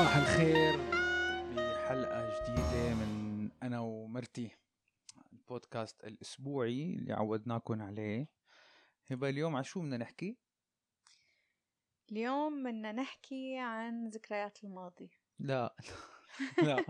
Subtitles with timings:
[0.00, 0.76] صباح الخير.
[1.56, 4.50] بحلقة جديدة من أنا ومرتي.
[5.32, 8.28] البودكاست الأسبوعي اللي عودناكم عليه.
[9.10, 10.36] هبة اليوم على شو بدنا نحكي؟
[12.12, 15.10] اليوم بدنا نحكي عن ذكريات الماضي.
[15.38, 15.74] لا.
[16.66, 16.84] لا.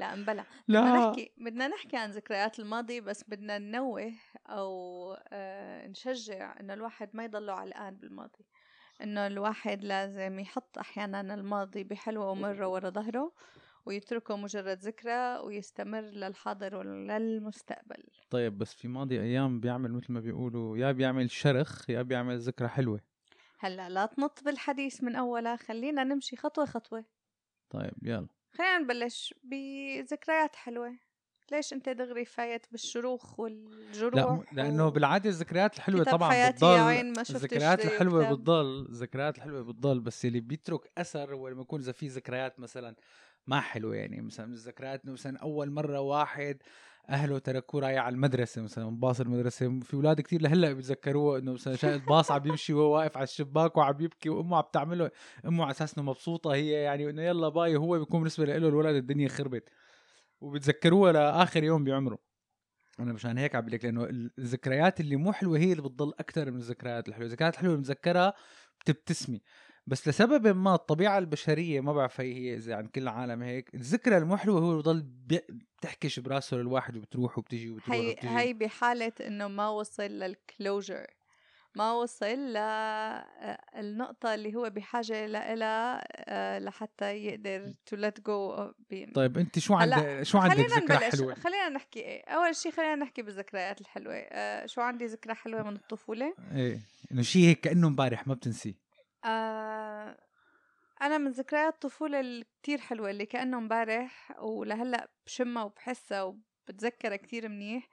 [0.00, 4.12] لا مبلا بدنا لا نحكي بدنا نحكي عن ذكريات الماضي بس بدنا ننوه
[4.46, 8.46] أو آه نشجع إنه الواحد ما يضله علقان بالماضي.
[9.02, 13.32] إنه الواحد لازم يحط أحيانا الماضي بحلوه ومره ورا ظهره
[13.86, 18.04] ويتركه مجرد ذكرى ويستمر للحاضر وللمستقبل.
[18.30, 22.68] طيب بس في ماضي أيام بيعمل مثل ما بيقولوا يا بيعمل شرخ يا بيعمل ذكرى
[22.68, 23.00] حلوة.
[23.58, 27.04] هلأ لا تنط بالحديث من أولها خلينا نمشي خطوة خطوة.
[27.70, 28.28] طيب يلا.
[28.52, 30.98] خلينا نبلش بذكريات حلوة.
[31.52, 36.46] ليش أنت دغري فايت بالشروخ والجروح لا لأنه و- بالعادة الذكريات الحلوة كتاب طبعا حياتي
[36.66, 38.34] يا بتضل عين ما شفتش الذكريات زيه الحلوة كتاب.
[38.38, 42.94] بتضل الذكريات الحلوة بتضل بس اللي بيترك أثر هو لما يكون إذا في ذكريات مثلا
[43.46, 46.56] ما حلوة يعني مثلا من الذكريات مثلا أول مرة واحد
[47.10, 51.76] أهله تركوه رايح على المدرسة مثلا باص المدرسة في أولاد كتير لهلأ بيتذكروه إنه مثلا
[51.76, 55.10] شايف الباص عم يمشي وهو واقف على الشباك وعم يبكي وأمه عم تعمله
[55.46, 58.96] أمه على أساس إنه مبسوطة هي يعني إنه يلا باي هو بيكون بالنسبة له الولد
[58.96, 59.68] الدنيا خربت
[60.44, 62.18] وبتذكروها لآخر يوم بعمره.
[63.00, 64.04] أنا مشان هيك عم لك لأنه
[64.38, 67.26] الذكريات اللي مو حلوة هي اللي بتضل أكثر من الذكريات الحلوة.
[67.26, 68.34] الذكريات الحلوة بنتذكرها
[68.80, 69.42] بتبتسمي.
[69.86, 74.16] بس لسبب ما الطبيعة البشرية ما بعرف هي هي إذا عن كل العالم هيك الذكرى
[74.16, 75.02] المو حلوة هو اللي بضل
[75.78, 78.28] بتحكش براسه للواحد وبتروح وبتجي وبتروح هي وبتجي.
[78.28, 81.06] هي بحالة إنه ما وصل للكلوجر
[81.76, 82.26] ما وصل
[83.76, 90.22] للنقطة اللي هو بحاجة لها آه، لحتى يقدر let go of- طيب انت شو عندك
[90.22, 94.80] شو عندك ذكرى حلوة؟ خلينا نحكي إيه أول شيء خلينا نحكي بالذكريات الحلوة آه، شو
[94.80, 96.80] عندي ذكرى حلوة من الطفولة؟ إيه
[97.12, 98.74] إنه شيء هيك كأنه امبارح ما بتنسيه
[99.24, 100.16] آه
[101.02, 107.88] أنا من ذكريات الطفولة الكتير حلوة اللي كأنه امبارح ولهلأ بشمها وبحسها وبتذكرها كتير منيح.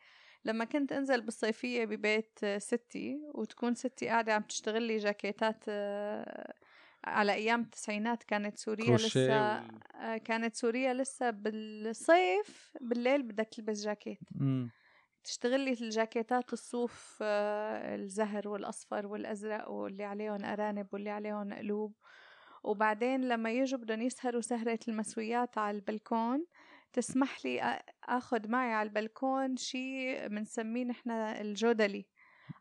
[0.45, 6.53] لما كنت أنزل بالصيفية ببيت ستي وتكون ستي قاعدة عم تشتغل لي جاكيتات آه،
[7.05, 14.19] على أيام التسعينات كانت سوريا لسه آه، كانت سوريا لسه بالصيف بالليل بدك تلبس جاكيت
[14.35, 14.69] مم.
[15.23, 21.93] تشتغل لي الجاكيتات الصوف آه، الزهر والأصفر والأزرق واللي عليهم أرانب واللي عليهم قلوب
[22.63, 26.45] وبعدين لما يجوا بدهم يسهروا سهرة المسويات على البلكون
[26.93, 32.05] تسمح لي أخذ معي على البلكون شيء بنسميه نحن الجودلي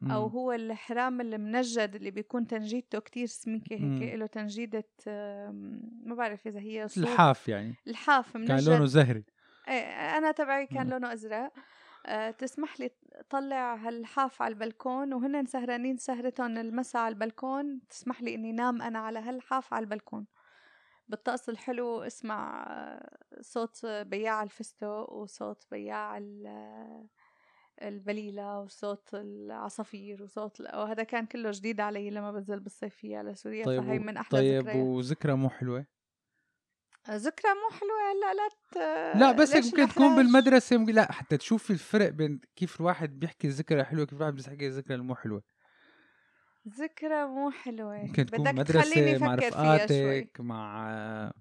[0.03, 0.33] أو مم.
[0.33, 4.03] هو الحرام المنجد اللي بيكون تنجيدته كتير سميكة مم.
[4.03, 8.87] هيك له تنجيدة آم، ما بعرف إذا هي صوف الحاف يعني الحاف منجد كان لونه
[8.87, 9.25] زهري
[9.69, 9.83] إيه
[10.19, 10.93] أنا تبعي كان مم.
[10.93, 11.53] لونه أزرق
[12.07, 12.91] أه تسمح لي
[13.31, 18.99] طلع هالحاف على البلكون وهن سهرانين سهرتهم المساء على البلكون تسمح لي إني نام أنا
[18.99, 20.27] على هالحاف على البلكون
[21.11, 22.67] بالطقس الحلو اسمع
[23.41, 27.07] صوت بياع الفستق وصوت بياع ال-
[27.83, 33.83] البليلة وصوت العصافير وصوت وهذا كان كله جديد علي لما بنزل بالصيفية على سوريا طيب
[33.83, 34.87] فهي من أحلى طيب ذكريات.
[34.87, 35.87] وذكرى مو حلوة؟
[37.11, 42.09] ذكرى مو حلوة هلا لا لا بس هيك ممكن تكون؟ بالمدرسة لا حتى تشوفي الفرق
[42.09, 45.43] بين كيف الواحد بيحكي الذكرى حلوة كيف الواحد بيحكي الذكرى المو حلوة.
[46.69, 48.03] ذكرى مو حلوة.
[48.03, 51.33] ممكن تكون بدك مدرسة مع رفقاتك مع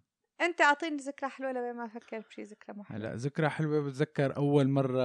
[0.42, 3.10] أنت أعطيني ذكرى حلوة لبين ما أفكر بشي ذكرى مو حلوة.
[3.10, 5.02] هلا ذكرى حلوة بتذكر أول مرة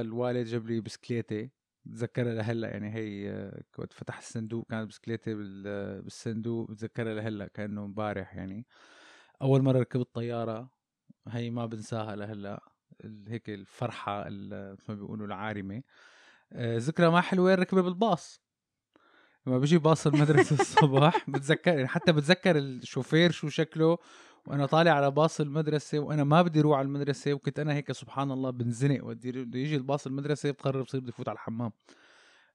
[0.00, 1.50] الوالد جاب لي بسكليتة
[1.84, 7.84] بتذكرها لهلأ يعني هي آه، كنت فتح الصندوق كانت بسكليتة بال- بالصندوق بتذكرها لهلأ كأنه
[7.84, 8.66] امبارح يعني.
[9.42, 10.70] أول مرة ركبت طيارة
[11.28, 12.64] هي ما بنساها لهلأ
[13.28, 15.82] هيك الفرحة ال- مثل ما بيقولوا العارمة.
[16.52, 18.45] آه، ذكرى ما حلوة ركبة بالباص.
[19.46, 23.98] لما بيجي باص المدرسة الصبح بتذكر يعني حتى بتذكر الشوفير شو شكله
[24.46, 28.30] وأنا طالع على باص المدرسة وأنا ما بدي أروح على المدرسة وكنت أنا هيك سبحان
[28.30, 29.04] الله بنزنق.
[29.04, 31.72] وقت بده يجي الباص المدرسة بقرر بصير بدي فوت على الحمام.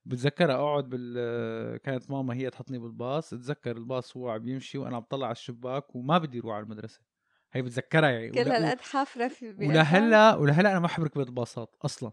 [0.06, 5.04] بتذكر أقعد بال كانت ماما هي تحطني بالباص اتذكر الباص هو عم يمشي وأنا عم
[5.10, 7.00] طلع على الشباك وما بدي أروح على المدرسة.
[7.54, 8.30] هي بتذكرها يعني.
[8.30, 9.56] كل هالقد حافرة في.
[9.60, 12.12] ولهلا ولهلأ أنا ما بحب ركبة الباصات أصلا.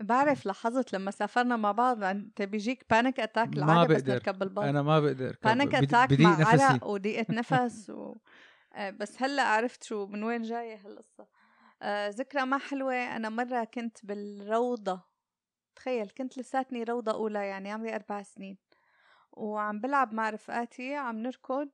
[0.00, 4.12] بعرف لاحظت لما سافرنا مع بعض أنت بيجيك panic attack ما العادة بس بقدر.
[4.14, 5.36] نركب بالباص أنا ما بقدر.
[5.44, 6.64] panic بدي- attack بضيق مع نفسي.
[6.64, 8.14] عرق وضيقة نفس و...
[8.74, 11.26] آه، بس هلأ عرفت شو من وين جاية هالقصة.
[11.82, 12.94] آه ذكرى ما حلوة.
[12.94, 15.00] أنا مرة كنت بالروضة.
[15.76, 18.58] تخيل كنت لساتني روضة أولى يعني عمري أربع سنين.
[19.32, 21.68] وعم بلعب مع رفقاتي عم نركض.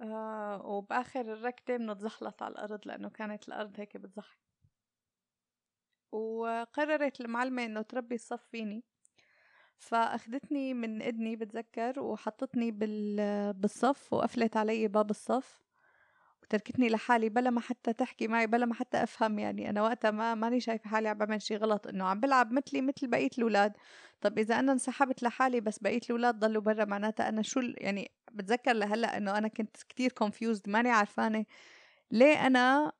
[0.00, 4.45] آه وبآخر الركضة بنتزحلط على الأرض لأنه كانت الأرض هيك بتزحلق
[6.12, 8.84] وقررت المعلمة إنه تربي الصف فيني.
[9.78, 13.52] فأخدتني من إذني بتذكر وحطتني بال...
[13.52, 15.66] بالصف وقفلت علي باب الصف
[16.42, 19.70] وتركتني لحالي بلا ما حتى تحكي معي بلا ما حتى أفهم يعني.
[19.70, 23.06] أنا وقتها ما ماني شايفة حالي عم بعمل شيء غلط إنه عم بلعب مثلي مثل
[23.06, 23.72] بقية الأولاد.
[24.20, 28.72] طب إذا أنا انسحبت لحالي بس بقية الأولاد ضلوا برا معناتها أنا شو يعني بتذكر
[28.72, 31.44] لهلأ إنه أنا كنت كتير confused ماني عرفانة
[32.10, 32.92] ليه أنا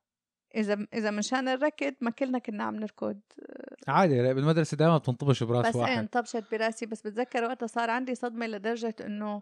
[0.57, 3.19] إذا إذا منشان الركض ما كلنا كنا عم نركض.
[3.87, 5.91] عادي بالمدرسة دائما بتنطبش براس بس واحد.
[5.91, 6.85] إيه انطبشت براسي.
[6.85, 9.41] بس بتذكر وقتها صار عندي صدمة لدرجة إنه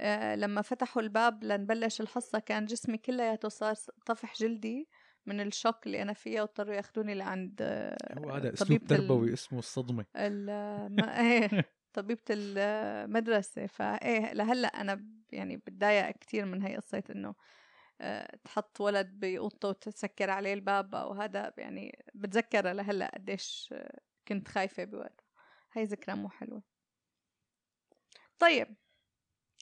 [0.00, 3.74] آه لما فتحوا الباب لنبلش الحصة كان جسمي كلياته صار
[4.06, 4.88] طفح جلدي
[5.26, 7.62] من الشوك اللي أنا فيها واضطروا ياخذوني لعند
[8.18, 10.04] هو هذا اسلوب تربوي اسمه الصدمة.
[10.16, 13.66] إيه طبيبة المدرسة.
[13.66, 17.34] فايه لهلأ أنا يعني بتضايق كثير من هي قصة إنه آه،
[18.44, 23.74] تحط ولد بأوضته وتسكر عليه الباب أو هذا يعني بتذكر لهلأ قديش
[24.28, 25.24] كنت خايفة بوقتها
[25.72, 26.62] هاي ذكرى مو حلوة.
[28.38, 28.76] طيب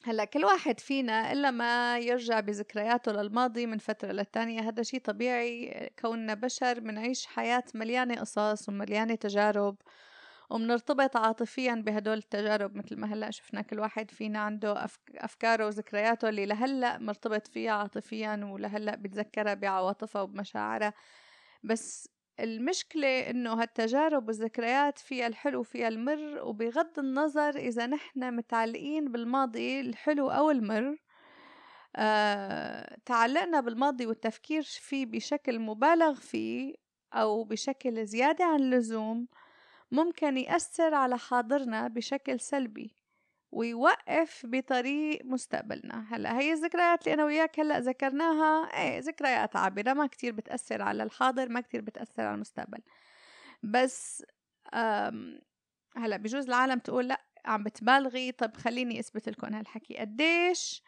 [0.05, 5.91] هلأ كل واحد فينا إلا ما يرجع بذكرياته للماضي من فترة للتانية هذا شيء طبيعي.
[5.99, 9.77] كوننا بشر بنعيش حياة مليانة قصص ومليانة تجارب
[10.53, 16.47] وبنرتبط عاطفيا بهدول التجارب مثل ما هلأ شفنا كل واحد فينا عنده أفكاره وذكرياته اللي
[16.47, 20.95] لهلأ مرتبط فيها عاطفيا ولهلأ بتذكرها بعواطفها وبمشاعرها
[21.63, 22.09] بس
[22.41, 30.31] المشكلة إنه هالتجارب والذكريات فيها الحلو وفيها المر وبغض النظر إذا نحن متعلقين بالماضي الحلو
[30.31, 30.97] أو المر
[31.97, 36.75] آه، تعلقنا بالماضي والتفكير فيه بشكل مبالغ فيه
[37.13, 39.29] أو بشكل زيادة عن اللزوم
[39.93, 42.97] ممكن يأثر على حاضرنا بشكل سلبي
[43.53, 46.07] ويوقف بطريق مستقبلنا.
[46.11, 51.03] هلأ هي الذكريات اللي أنا وياك هلأ ذكرناها إيه ذكريات عابرة ما كتير بتأثر على
[51.03, 52.79] الحاضر ما كتير بتأثر على المستقبل.
[53.63, 54.25] بس
[55.97, 59.97] هلأ بجوز العالم تقول لأ عم بتبالغي طب خليني أثبت لكم هالحكي.
[59.97, 60.83] قديش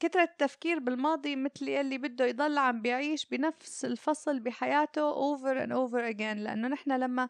[0.00, 6.14] كثرة التفكير بالماضي مثل يلي بده يضل عم بيعيش بنفس الفصل بحياته over and over
[6.14, 6.38] again.
[6.38, 7.28] لأنه نحن لما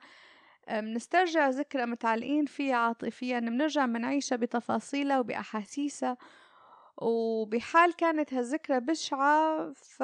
[0.70, 6.16] بنسترجع ذكرى متعلقين فيها عاطفيا بنرجع بنعيشها بتفاصيلها وبأحاسيسها.
[6.96, 10.02] وبحال كانت هالذكرى بشعة ف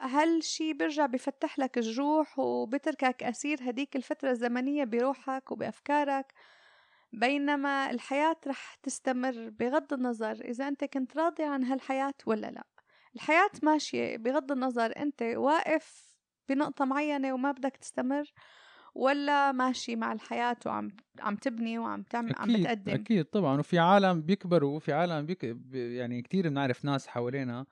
[0.00, 6.32] هالشي بيرجع بفتح لك الجروح وبتركك أسير هديك الفترة الزمنية بروحك وبأفكارك؟
[7.12, 12.64] بينما الحياة رح تستمر بغض النظر إذا أنت كنت راضي عن هالحياة ولا لا.
[13.16, 16.12] الحياة ماشية بغض النظر أنت واقف
[16.48, 18.24] بنقطة معينة وما بدك تستمر
[18.94, 20.88] ولا ماشي مع الحياة وعم
[21.20, 22.92] عم تبني وعم تعمل أكيد عم بتقدم.
[22.94, 23.58] أكيد طبعا.
[23.60, 25.44] وفي عالم بيكبروا وفي عالم بيك
[25.74, 27.66] يعني كتير بنعرف ناس حوالينا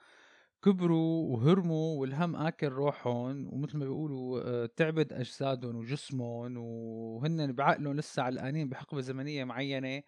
[0.64, 8.22] كبروا وهرموا والهم آكل روحهم ومثل ما بيقولوا آه، تعبت أجسادهم وجسمهم وهن بعقلهم لسه
[8.22, 10.02] علقانين بحقبة زمنية معينة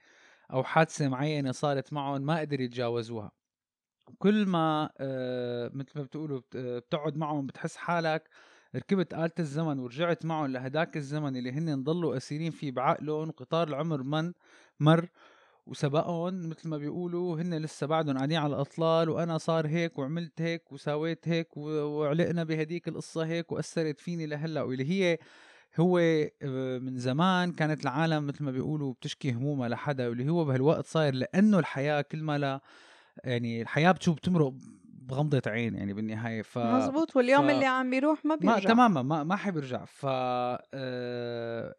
[0.53, 3.33] أو حادثة معينة صارت معهم ما قدروا يتجاوزوها.
[4.19, 8.29] كل ما آه، مثل ما بتقولوا بتقعد معهم بتحس حالك
[8.77, 14.03] ركبت آلة الزمن ورجعت معهم لهداك الزمن اللي هن ضلوا أسيرين فيه بعقلهم وقطار العمر
[14.03, 14.33] من
[14.81, 15.09] مر.
[15.67, 20.73] وسبقهم مثل ما بيقولوا هن لسه بعدهم قاعدين على الأطلال وأنا صار هيك وعملت هيك
[20.73, 24.63] وسويت هيك وعلقنا بهديك القصة هيك وأثرت فيني لهلأ.
[24.63, 25.19] واللي هي
[25.81, 30.09] هو آه، من زمان كانت العالم مثل ما بيقولوا بتشكي همومها لحدا.
[30.09, 32.61] واللي هو بهالوقت صاير لأنه الحياة كل ما لا
[33.25, 34.55] يعني الحياة بتشوف بتمرق
[35.09, 37.51] بغمضة عين يعني بالنهاية ف مزبوط واليوم ف...
[37.51, 38.55] اللي عم بيروح ما بيرجع.
[38.55, 41.75] ما تماما ما ما حيرجع ف آه...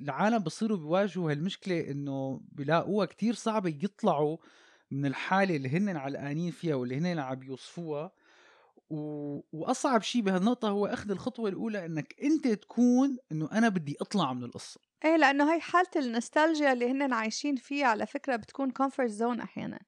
[0.00, 4.36] العالم بصيروا بيواجهوا هالمشكلة إنه بيلاقوها كتير صعبة يطلعوا
[4.90, 8.12] من الحالة اللي هن علقانين فيها واللي هن عم بيوصفوها.
[8.90, 9.40] و...
[9.52, 14.44] وأصعب شيء بهالنقطة هو أخذ الخطوة الأولى إنك أنت تكون إنه أنا بدي أطلع من
[14.44, 14.80] القصة.
[15.04, 19.78] إيه لأنه هي حالة النوستالجيا اللي هن عايشين فيها على فكرة بتكون comfort zone أحيانا.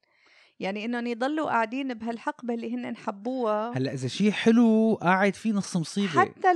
[0.60, 3.72] يعني إنهم يضلوا قاعدين بهالحقبة اللي هن حبوها.
[3.76, 6.20] هلأ إذا شيء حلو قاعد فيه نص مصيبة.
[6.20, 6.52] حتى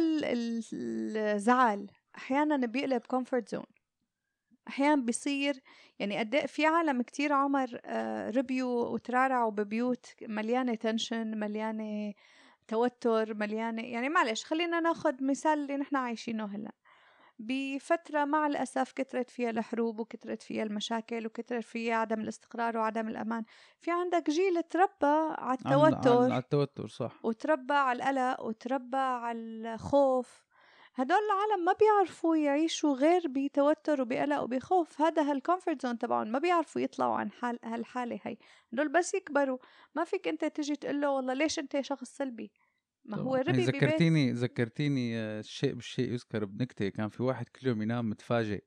[0.73, 3.65] الزعل أحيانا بيقلب comfort zone
[4.69, 5.61] أحيانا بيصير
[5.99, 12.13] يعني قد إيه في عالم كتير عمر آه، ربيوا وترعرعوا ببيوت مليانة tension مليانة
[12.69, 16.73] توتر مليانة يعني معلش خلينا ناخذ مثال اللي نحن عايشينه هلأ.
[17.41, 23.45] بفترة مع الأسف كترت فيها الحروب وكترت فيها المشاكل وكترت فيها عدم الاستقرار وعدم الأمان.
[23.81, 27.25] في عندك جيل تربى على التوتر على التوتر صح.
[27.25, 29.41] وتربى على القلق وتربى على
[29.75, 30.45] الخوف.
[30.95, 35.01] هدول العالم ما بيعرفوا يعيشوا غير بتوتر وبقلق وبخوف.
[35.01, 36.29] هذا هال comfort zone تبعهم.
[36.29, 38.37] ما بيعرفوا يطلعوا عن حال هالحالة هي.
[38.73, 39.59] هدول بس يكبروا.
[39.95, 42.53] ما فيك أنت تجي تقول له والله ليش أنت شخص سلبي؟
[43.11, 46.89] ما هو ربي يعني ذكرتيني ذكرتيني الشيء بالشيء يذكر بنكتة.
[46.89, 48.65] كان في واحد كل يوم ينام متفاجئ.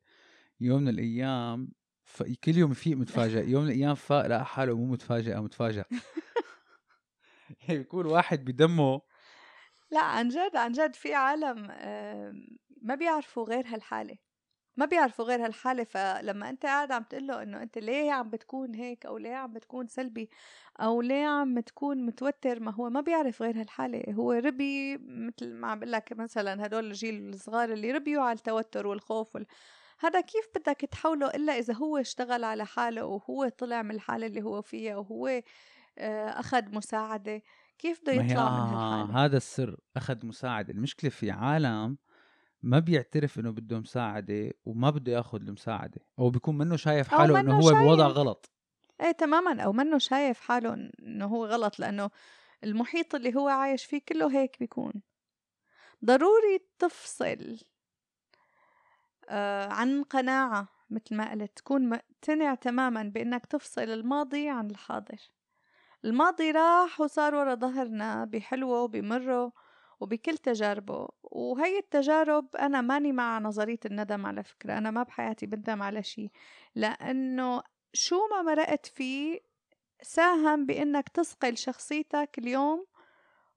[0.62, 1.72] يوم من الأيام
[2.04, 3.50] فكل يوم يفيق متفاجئ.
[3.50, 5.84] يوم من الأيام فاق لقى حاله مو متفاجئ أو متفاجئ.
[7.68, 9.02] يعني بيكون واحد بدمه.
[9.92, 11.68] لا عن جد عن جد في عالم
[12.82, 14.18] ما بيعرفوا غير هالحالة.
[14.78, 18.76] ما بيعرفوا غير هالحالة فلما انت قاعد عم تقول له إنه انت ليه عم بتكون
[18.76, 20.30] هيك أو ليه عم بتكون سلبي
[20.80, 25.68] أو ليه عم تكون متوتر ما هو ما بيعرف غير هالحالة هو ربي مثل ما
[25.68, 29.46] عم بقول لك مثلا هدول الجيل الصغار اللي ربيوا على التوتر والخوف وال...
[30.00, 34.42] هذا كيف بدك تحوله إلا إذا هو اشتغل على حاله وهو طلع من الحالة اللي
[34.42, 35.42] هو فيها وهو
[35.98, 37.42] آه، أخذ مساعدة؟
[37.80, 40.74] كيف بده يطلع من هالحالة هذا السر أخذ مساعدة.
[40.74, 41.98] المشكلة في عالم
[42.64, 47.60] ما بيعترف إنه بده مساعدة وما بده ياخذ المساعدة أو بيكون منه شايف حاله إنه
[47.60, 48.52] هو بوضع غلط.
[49.02, 52.10] إيه تماما أو منه شايف حاله إنه هو غلط لأنه
[52.64, 54.94] المحيط اللي هو عايش فيه كله هيك بيكون.
[56.06, 57.60] ضروري تفصل
[59.30, 65.20] آه عن قناعة مثل ما قلت تكون مقتنع تماما بإنك تفصل الماضي عن الحاضر.
[66.06, 69.54] الماضي راح وصار ورا ظهرنا بحلوه وبمره
[70.00, 71.08] وبكل تجاربه.
[71.24, 76.32] وهي التجارب أنا ماني مع نظرية الندم على فكرة أنا ما بحياتي بندم على شيء.
[76.76, 79.40] لأنه شو ما مرقت فيه
[80.02, 82.86] ساهم بإنك تصقل شخصيتك اليوم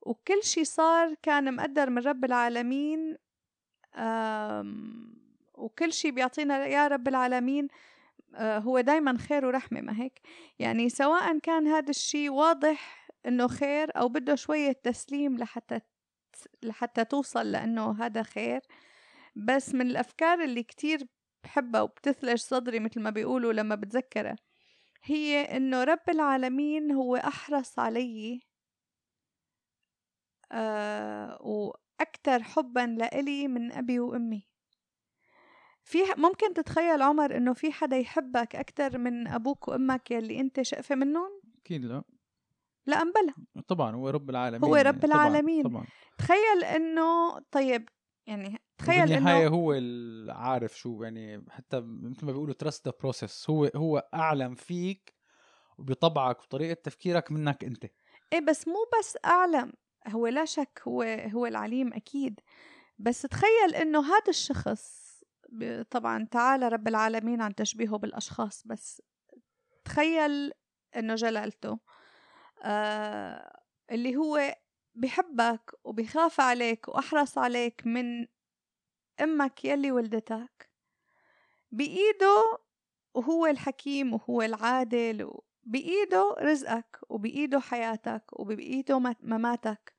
[0.00, 3.16] وكل شيء صار كان مقدر من رب العالمين
[5.54, 7.68] وكل شيء بيعطينا يا رب العالمين
[8.34, 10.20] آه، هو دايما خير ورحمة ما هيك؟
[10.58, 15.80] يعني سواء كان هذا الشيء واضح إنه خير أو بده شوية تسليم لحتى
[16.62, 18.60] لحتى توصل لأنه هذا خير.
[19.36, 21.06] بس من الأفكار اللي كتير
[21.44, 24.36] بحبها وبتثلج صدري مثل ما بيقولوا لما بتذكرها
[25.04, 28.40] هي إنه رب العالمين هو أحرص علي
[30.52, 34.48] آه وأكتر حبا لإلي من أبي وأمي.
[35.84, 40.94] في ممكن تتخيل عمر إنه في حدا يحبك أكتر من أبوك وأمك يلي أنت شقفة
[40.94, 42.02] منهم؟ أكيد لا.
[42.86, 43.34] لا أمبلا
[43.68, 45.86] طبعا هو رب العالمين هو رب العالمين طبعا, طبعا.
[46.18, 47.88] تخيل إنه طيب
[48.26, 53.50] يعني تخيل إنه بالنهايه هو العارف شو يعني حتى مثل ما بيقولوا trust the process
[53.50, 55.14] هو هو أعلم فيك
[55.78, 57.84] وبطبعك وطريقة تفكيرك منك أنت.
[58.32, 59.72] إيه بس مو بس أعلم
[60.08, 62.40] هو لا شك هو هو العليم أكيد.
[62.98, 65.06] بس تخيل إنه هذا الشخص
[65.90, 69.02] طبعا تعالى رب العالمين عن تشبيهه بالأشخاص بس
[69.84, 70.52] تخيل
[70.96, 71.78] إنه جلالته
[72.66, 74.56] آه اللي هو
[74.94, 78.26] بحبك وبخاف عليك وأحرص عليك من
[79.20, 80.70] أمك يلي ولدتك.
[81.72, 82.58] بإيده
[83.14, 85.30] وهو الحكيم وهو العادل
[85.62, 89.94] بإيده رزقك وبإيده حياتك وبإيده مماتك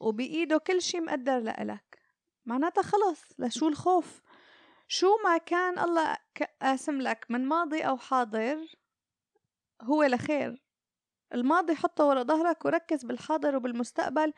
[0.00, 1.98] وبإيده كل شي مقدر لإلك.
[2.44, 4.22] معناتها خلص لشو الخوف؟
[4.88, 6.16] شو ما كان الله
[6.62, 8.58] قاسم لك من ماضي أو حاضر
[9.82, 10.62] هو لخير.
[11.34, 14.32] الماضي حطه ورا ظهرك وركز بالحاضر وبالمستقبل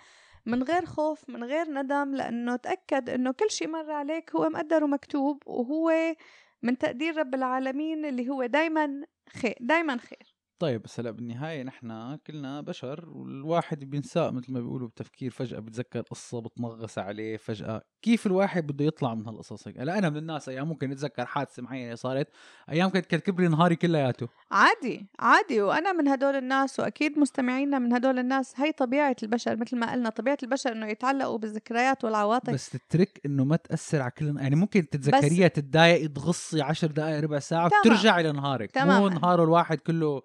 [0.46, 4.84] من غير خوف من غير ندم لأنه تأكد أنه كل شيء مر عليك هو مقدر
[4.84, 6.14] ومكتوب وهو
[6.62, 10.33] من تقدير رب العالمين اللي هو دايما خير دايما خير.
[10.58, 16.00] طيب بس هلا بالنهاية نحن كلنا بشر والواحد بينساء مثل ما بيقولوا بتفكير فجأة بتذكر
[16.00, 20.48] قصة بتنغص عليه فجأة كيف الواحد بده يطلع من هالقصص هيك؟ هلا أنا من الناس
[20.48, 22.28] أيام ممكن اتذكر حادثة معينة صارت
[22.70, 24.28] أيام كانت كركب لي نهاري كلياته.
[24.50, 29.76] عادي عادي وأنا من هدول الناس وأكيد مستمعينا من هدول الناس هي طبيعة البشر مثل
[29.76, 32.52] ما قلنا طبيعة البشر إنه يتعلقوا بالذكريات والعواطف.
[32.52, 37.20] بس ال trick إنه ما تأثر على كل يعني ممكن تتذكريها تتضايقي تغصي عشر دقائق
[37.20, 39.00] ربع ساعة وترجعي لنهارك تمام.
[39.00, 40.22] مو نهار الواحد كله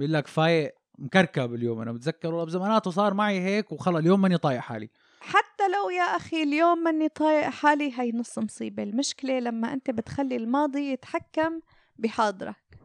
[0.00, 1.80] بيقول لك فايق مكركب اليوم.
[1.80, 3.96] أنا بتذكر والله بزماناته صار معي هيك وخلص.
[3.96, 4.90] اليوم ماني طايق حالي.
[5.20, 8.82] حتى لو يا أخي اليوم ماني طايق حالي هي نص مصيبة.
[8.82, 11.60] المشكلة لما أنت بتخلي الماضي يتحكم
[11.98, 12.78] بحاضرك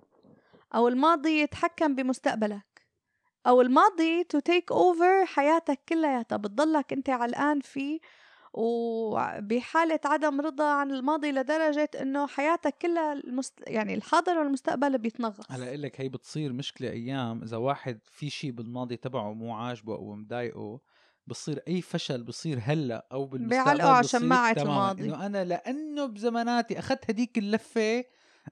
[0.76, 2.82] أو الماضي يتحكم بمستقبلك
[3.48, 6.38] أو الماضي to take over حياتك كلياتها.
[6.38, 8.00] بتضلك أنت علقان فيه
[8.58, 13.54] وبحالة عدم رضا عن الماضي لدرجة إنه حياتك كلها المست...
[13.68, 15.52] يعني الحاضر والمستقبل بيتنغص.
[15.52, 19.96] هلأ أقول لك هي بتصير مشكلة أيام إذا واحد في شيء بالماضي تبعه مو عاجبه
[19.96, 20.80] أو مضايقه
[21.28, 25.04] بصير أي فشل بصير هلأ أو بالمستقبل بيعلقوا على شماعة الماضي.
[25.04, 28.04] إنه أنا لأنه بزماناتي أخذت هديك اللفة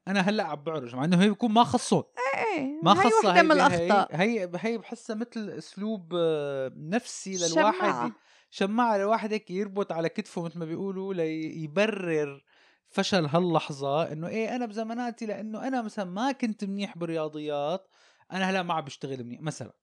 [0.07, 1.97] أنا هلأ عم بعرج مع إنه هي بيكون ما خصه.
[1.97, 4.15] إيه إيه ما خصه هي, هي من الأخطاء.
[4.15, 8.11] هي هي بحسها مثل أسلوب آه، نفسي للواحد شماعة.
[8.53, 12.43] شماعة لواحد هيك يربط على كتفه مثل ما بيقولوا ليبرر
[12.87, 17.87] فشل هاللحظة إنه إيه أنا بزماناتي لأنه أنا مثلا ما كنت منيح بالرياضيات
[18.31, 19.73] أنا هلأ ما عم بشتغل منيح مثلا.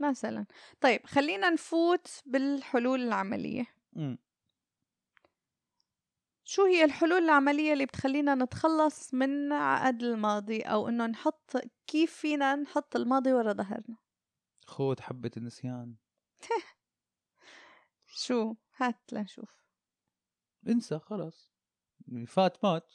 [0.00, 0.46] مثلا.
[0.80, 3.66] طيب خلينا نفوت بالحلول العملية.
[3.92, 4.16] م.
[6.44, 11.52] شو هي الحلول العملية اللي بتخلينا نتخلص من عقد الماضي أو إنه نحط
[11.86, 13.96] كيف فينا نحط الماضي ورا ظهرنا؟
[14.66, 15.94] خود حبة النسيان.
[18.10, 19.64] شو؟ هات لنشوف.
[20.68, 21.52] انسى خلاص.
[22.08, 22.92] يعني فات مات.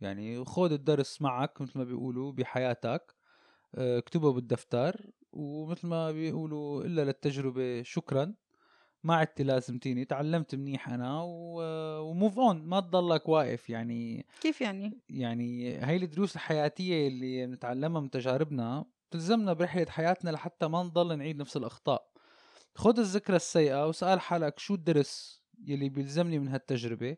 [0.00, 3.14] يعني خود الدرس معك مثل ما بيقولوا بحياتك
[3.74, 8.34] آه، اكتبه بالدفتر ومثل ما بيقولوا إلا للتجربة شكرا.
[9.02, 12.62] ما عدت لازمتيني تعلمت منيح أنا وموف أون.
[12.66, 19.52] ما تضلك واقف يعني كيف يعني؟ يعني هاي الدروس الحياتية اللي بنتعلمها من تجاربنا بتلزمنا
[19.52, 22.13] برحلة حياتنا لحتى ما نضل نعيد نفس الأخطاء.
[22.74, 27.16] خذ الذكرى السيئة وسال حالك شو الدرس يلي بيلزمني من هالتجربة.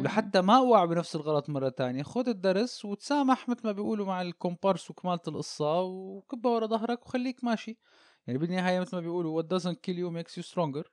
[0.00, 4.90] ولحتى ما أوقع بنفس الغلط مرة تانية خذ الدرس وتسامح مثل ما بيقولوا مع الكومبارس
[4.90, 7.78] وكمالة القصة وكبها ورا ظهرك وخليك ماشي.
[8.26, 10.88] يعني بالنهاية مثل ما بيقولوا what doesn't kill you makes you stronger.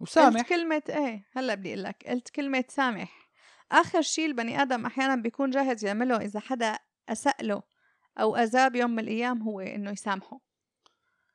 [0.00, 0.40] وسامح.
[0.40, 3.30] قلت كلمة إيه هلأ بدي أقول لك قلت كلمة سامح.
[3.72, 7.62] آخر شيء البني آدم أحيانا بيكون جاهز يعمله إذا حدا اساء له
[8.18, 10.43] أو اذاه بيوم من الأيام هو إنه يسامحه.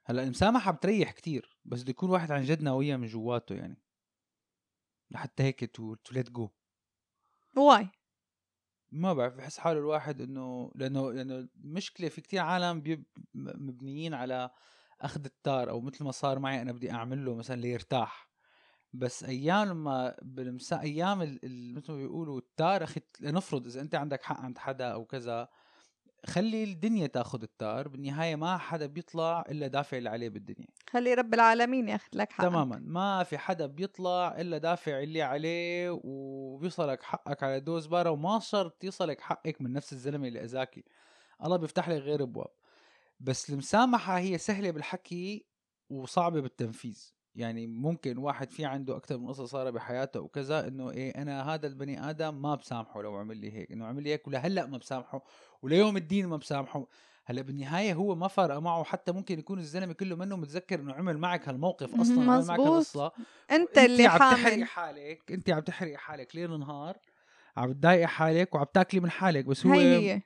[0.09, 3.77] هلأ المسامحة بتريح كتير بس بده يكون واحد عن جد ناوية من جواته يعني.
[5.11, 6.49] لحتى هيك to to let go
[7.57, 7.89] واي
[8.91, 14.49] ما بعرف بحس حاله الواحد إنه لأنه لأنه المشكلة في كتير عالم مبنيين على
[15.01, 18.29] أخذ التار أو مثل ما صار معي أنا بدي اعمل له مثلا ليرتاح.
[18.93, 21.19] بس أيام لما بالمسا أيام
[21.75, 25.49] مثل ما بيقولوا التار أخي لنفرض إذا أنت عندك حق عند حدا أو كذا
[26.25, 30.67] خلي الدنيا تاخذ التار بالنهاية ما حدا بيطلع إلا دافع اللي عليه بالدنيا.
[30.89, 32.49] خلي رب العالمين ياخذ لك حقك.
[32.49, 38.39] تماما ما في حدا بيطلع إلا دافع اللي عليه وبيصلك حقك على دوز بارا وما
[38.39, 40.83] شرط يصلك حقك من نفس الزلمة اللي أذاكي.
[41.45, 42.51] الله بيفتح لك غير أبواب.
[43.19, 45.45] بس المسامحة هي سهلة بالحكي
[45.89, 47.13] وصعبة بالتنفيذ.
[47.35, 51.67] يعني ممكن واحد في عنده أكثر من قصة صار بحياته وكذا إنه إيه أنا هذا
[51.67, 55.23] البني آدم ما بسامحه لو عمل لي هيك إنه عمل لي هيك ولهلا ما بسامحه
[55.61, 56.87] وليوم الدين ما بسامحه.
[57.25, 61.17] هلأ بالنهاية هو ما فرق معه حتى ممكن يكون الزلمة كله منه متذكر إنه عمل
[61.17, 63.11] معك هالموقف أصلا عمل معك هالقصة.
[63.51, 66.97] أنت اللي عم تحرقي حالك أنت عم تحرقي حالك ليل نهار
[67.57, 70.21] عم تضايقي حالك وعم تاكلي من حالك بس هو هي هي.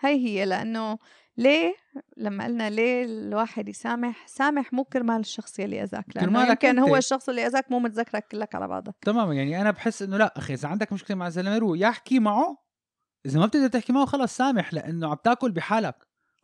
[0.00, 0.98] هي هي لأنه
[1.36, 1.74] ليه
[2.16, 7.28] لما قلنا ليه الواحد يسامح سامح مو كرمال الشخص اللي أذاك لأنه يمكن هو الشخص
[7.28, 8.94] اللي أذاك مو متذكرك كلك على بعضك.
[9.00, 12.18] تماما يعني أنا بحس إنه لا أخي إذا عندك مشكلة مع زلمه روح يا أحكي
[12.18, 12.56] معه
[13.26, 15.96] إذا ما بتقدر تحكي معه خلص سامح لأنه عم تأكل بحالك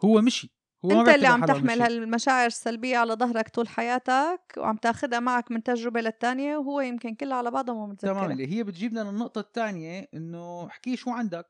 [0.05, 5.21] هو مشي هو أنت اللي عم تحمل هالمشاعر السلبية على ظهرك طول حياتك وعم تأخذها
[5.21, 8.13] معك من تجربة للتانية وهو يمكن كلها على بعضها مو متذكرة.
[8.13, 11.47] تمام اللي هي بتجيبنا للنقطة الثانية إنه احكي شو عندك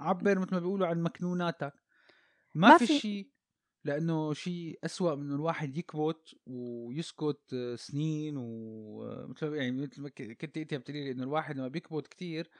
[0.00, 1.83] عبر مثل ما بيقولوا عن مكنوناتك.
[2.54, 3.30] ما, ما في, في شيء
[3.84, 11.10] لأنه شيء أسوأ من الواحد يكبت ويسكت سنين ومثل يعني مثل ما كنت أنت بتقولي
[11.10, 12.50] إنه الواحد لما بيكبت كتير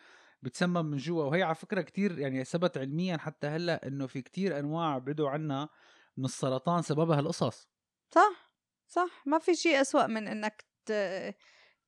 [0.42, 4.58] بتسمم من جوا وهي على فكرة كتير يعني ثبت علميا حتى هلأ إنه في كتير
[4.58, 5.68] أنواع بدوا عنا
[6.16, 7.68] من السرطان سببها القصص
[8.14, 8.54] صح
[8.88, 10.64] صح ما في شيء أسوأ من إنك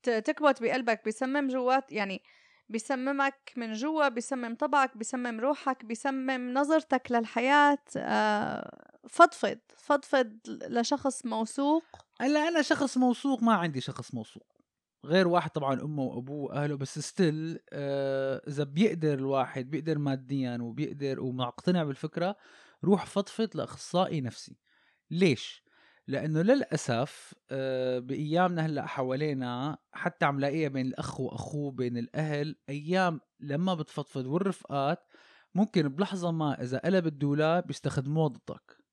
[0.03, 2.23] تكبت بقلبك بيسمم جوات يعني
[2.69, 11.85] بيسممك من جوا بيسمم طبعك بيسمم روحك بيسمم نظرتك للحياة آه، فضفض فضفض لشخص موثوق.
[12.21, 14.47] هلأ أنا شخص موثوق ما عندي شخص موثوق.
[15.05, 21.21] غير واحد طبعا أمه وأبوه وأهله بس ستيل آه إذا بيقدر الواحد بيقدر ماديا وبيقدر
[21.21, 22.37] ومقتنع بالفكرة
[22.85, 24.57] روح فضفض لأخصائي نفسي.
[25.11, 25.66] ليش؟
[26.09, 33.21] لأنه للأسف آه بأيامنا هلأ حوالينا حتى عم لاقيها بين الأخ وأخوه بين الأهل أيام
[33.41, 34.99] لما بتفضفض والرفقات
[35.55, 38.86] ممكن بلحظة ما إذا قلب الدولاب بيستخدموه ضدك.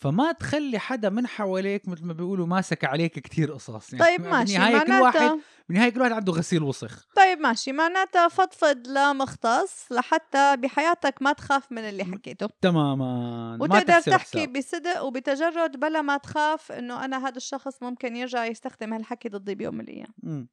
[0.00, 3.92] فما تخلي حدا من حواليك مثل ما بيقولوا ماسك عليك كتير قصص.
[3.92, 4.52] يعني طيب ماشي.
[4.52, 7.06] بالنهاية كل واحد بالنهاية كل واحد عنده غسيل وسخ.
[7.16, 7.72] طيب ماشي.
[7.72, 12.48] معناتها فضفض لمختص لحتى بحياتك ما تخاف من اللي حكيته.
[12.60, 13.58] تماما.
[13.60, 19.28] وتقدر تحكي بصدق وبتجرد بلا ما تخاف إنه أنا هذا الشخص ممكن يرجع يستخدم هالحكي
[19.28, 20.48] ضدي بيوم من الأيام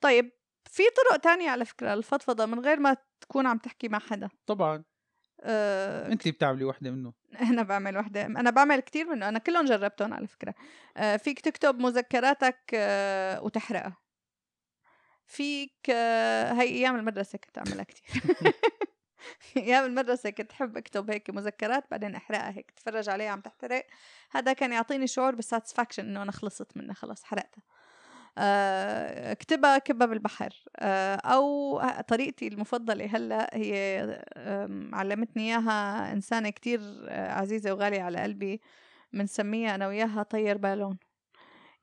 [0.00, 0.32] طيب
[0.64, 4.28] في طرق تانية على فكرة الفضفضة من غير ما تكون عم تحكي مع حدا.
[4.46, 4.84] طبعا.
[5.42, 7.12] آه انت بتعملي وحدة منه.
[7.50, 10.54] أنا بعمل وحدة أنا بعمل كتير منه أنا كلهم جربتهم على فكرة.
[10.96, 13.96] آه فيك تكتب مذكراتك آه وتحرقها.
[15.26, 18.22] فيك آه هي أيام المدرسة كنت أعملها كتير.
[19.56, 23.86] أيام المدرسة كنت أحب أكتب هيك مذكرات بعدين أحرقها هيك اتفرج عليها عم تحترق.
[24.30, 27.62] هذا كان يعطيني شعور بالساتسفاكشن إنه أنا خلصت منها خلص حرقتها.
[28.38, 34.24] اكتبها كبها بالبحر آه، أو طريقتي المفضلة هلأ هي
[34.92, 38.60] علمتني إياها إنسانة كتير آه، عزيزة وغالية على قلبي
[39.12, 40.98] بنسميها أنا وياها طير بالون.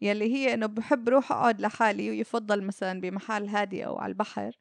[0.01, 4.51] يلي هي إنه بحب روح أقعد لحالي ويفضل مثلا بمحل هادي أو على البحر.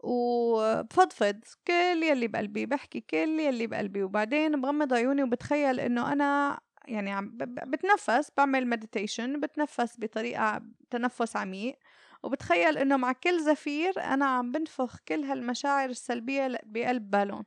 [0.00, 7.10] وبفضفض كل يلي بقلبي بحكي كل يلي بقلبي وبعدين بغمض عيوني وبتخيل إنه أنا يعني
[7.10, 11.78] عم بتنفس بعمل meditation بتنفس بطريقة تنفس عميق
[12.22, 17.44] وبتخيل إنه مع كل زفير أنا عم بنفخ كل هالمشاعر السلبية بقلب بالون.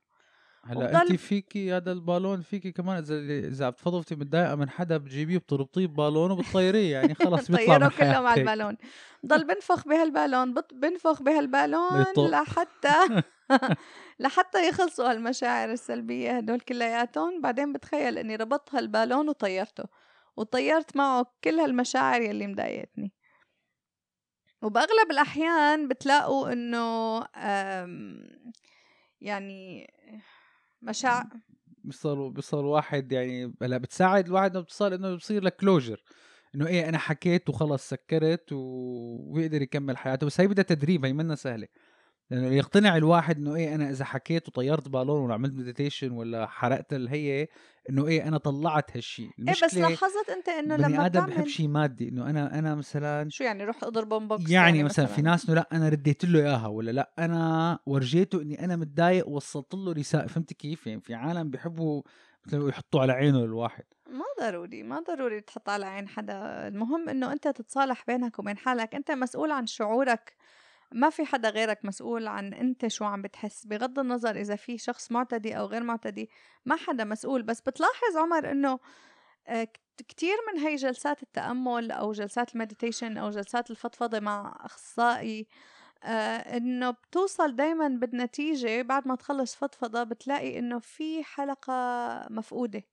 [0.65, 5.88] هلأ انت فيكي هذا البالون فيكي كمان إذا إذا بتفضفضي متضايقة من حدا بتجيبيه بتربطيه
[5.88, 8.78] ببالون وبتطيريه يعني خلص بيطلع من كله مع البالون.
[9.26, 13.24] ضل بنفخ بهالبالون بنفخ بهالبالون لحتى
[14.19, 19.84] لحتى يخلصوا هالمشاعر السلبية هدول كلياتهم بعدين بتخيل إني ربطت هالبالون وطيرته
[20.38, 23.13] وطيرت معه كل هالمشاعر يلي مضايقتني.
[24.62, 27.19] وبأغلب الأحيان بتلاقوا إنه
[29.21, 29.88] يعني
[30.81, 31.25] مشاعر
[31.84, 36.04] بيصير بيصير واحد يعني هلأ بتساعد الواحد إنه بتصير إنه بصير لك closure
[36.55, 41.36] إنه إيه أنا حكيت وخلص سكرت وبيقدر يكمل حياته بس هي بدها تدريب هي منا
[41.36, 41.67] سهلة.
[42.29, 46.93] لأنه يقتنع الواحد إنه إيه أنا إذا حكيت وطيرت بالون ولا عملت meditation ولا حرقت
[46.93, 47.47] الهي
[47.89, 52.09] إنه إيه أنا طلعت هالشيء إيه بس لاحظت أنت إنه لما آدم بحب شيء مادي
[52.09, 55.45] إنه أنا أنا مثلا شو يعني روح اضرب بوكس يعني, يعني مثلا, مثلا في ناس
[55.45, 59.91] إنه لأ أنا رديت له إياها ولا لأ أنا ورجيته إني أنا متضايق ووصلت له
[59.91, 60.27] رسالة.
[60.27, 62.01] فهمت كيف؟ يعني في عالم بيحبوا
[62.47, 63.83] مثلا يحطوا على عينه الواحد.
[64.09, 66.67] ما ضروري ما ضروري تحط على عين حدا.
[66.67, 68.95] المهم إنه أنت تتصالح بينك وبين حالك.
[68.95, 70.33] أنت مسؤول عن شعورك.
[70.91, 75.12] ما في حدا غيرك مسؤول عن انت شو عم بتحس بغض النظر إذا في شخص
[75.12, 76.30] معتدي أو غير معتدي
[76.65, 77.43] ما حدا مسؤول.
[77.43, 78.80] بس بتلاحظ عمر إنه
[79.48, 79.67] آه،
[80.08, 85.48] كتير من هي جلسات التأمل أو جلسات ال meditation أو جلسات الفضفضة مع أخصائي
[86.04, 91.74] آه إنه بتوصل دايما بالنتيجة بعد ما تخلص فضفضة بتلاقي إنه في حلقة
[92.30, 92.84] مفقودة.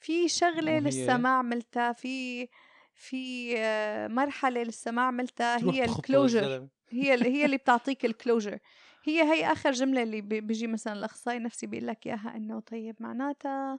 [0.00, 2.48] في شغلة لسه ما عملتها في
[2.94, 8.11] في آه مرحلة لسه ما عملتها هي ال closure هي اللي هي اللي بتعطيك ال
[8.11, 8.58] closure
[9.04, 13.78] هي هي آخر جملة اللي بيجي مثلا الأخصائي النفسي بيقول لك إياها إنه طيب معناتها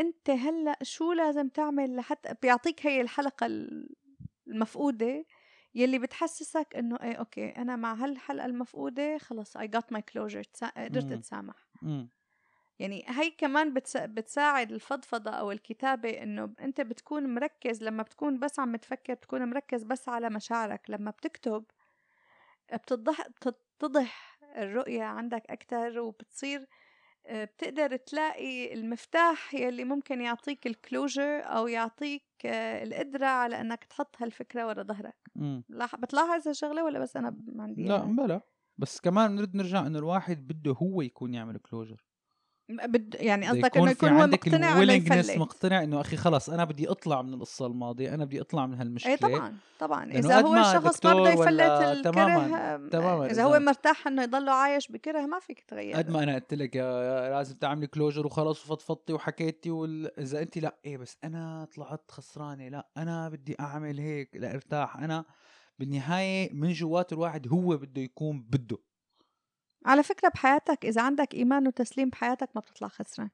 [0.00, 3.46] أنت هلأ شو لازم تعمل لحتى بيعطيك هي الحلقة
[4.48, 5.24] المفقودة
[5.74, 10.42] يلي بتحسسك إنه إيه okay أنا مع هالحلقة المفقودة خلص I got my closure
[10.76, 11.68] قدرت أتسامح.
[12.78, 18.76] يعني هي كمان بتساعد الفضفضة أو الكتابة إنه أنت بتكون مركز لما بتكون بس عم
[18.76, 20.82] تفكر بتكون مركز بس على مشاعرك.
[20.88, 21.64] لما بتكتب
[22.72, 26.66] بتتضح بتتضح الرؤية عندك أكتر وبتصير
[27.26, 33.84] آه، بتقدر تلاقي المفتاح يلي ممكن يعطيك ال closure أو يعطيك آه، القدرة على أنك
[33.84, 35.16] تحط هالفكرة ورا ظهرك.
[35.98, 38.40] بتلاحظ هالشغلة ولا بس أنا عندي لا بلا.
[38.78, 42.04] بس كمان نرد نرجع إنه الواحد بده هو يكون يعمل closure
[42.68, 46.90] بد يعني قصدك إنه يكون هو مقتنع انه يفلت مقتنع إنه أخي خلص أنا بدي
[46.90, 49.12] أطلع من القصة الماضية أنا بدي أطلع من هالمشكلة.
[49.12, 50.04] اي طبعا طبعا.
[50.12, 54.92] إذا هو الشخص ما بده يفلت الكره تماما تماما إذا هو مرتاح إنه يضله عايش
[54.92, 59.70] بكره ما فيك تغير قد ما أنا قلت لك لازم تعملي كلوجر وخلص وفضفضتي وحكيتي
[60.18, 65.24] إذا انت لأ إيه بس أنا طلعت خسرانة لأ أنا بدي أعمل هيك لأرتاح أنا
[65.78, 68.78] بالنهاية من جوات الواحد هو بده يكون بده.
[69.84, 73.30] على فكرة بحياتك إذا عندك إيمان وتسليم بحياتك ما بتطلع خسران.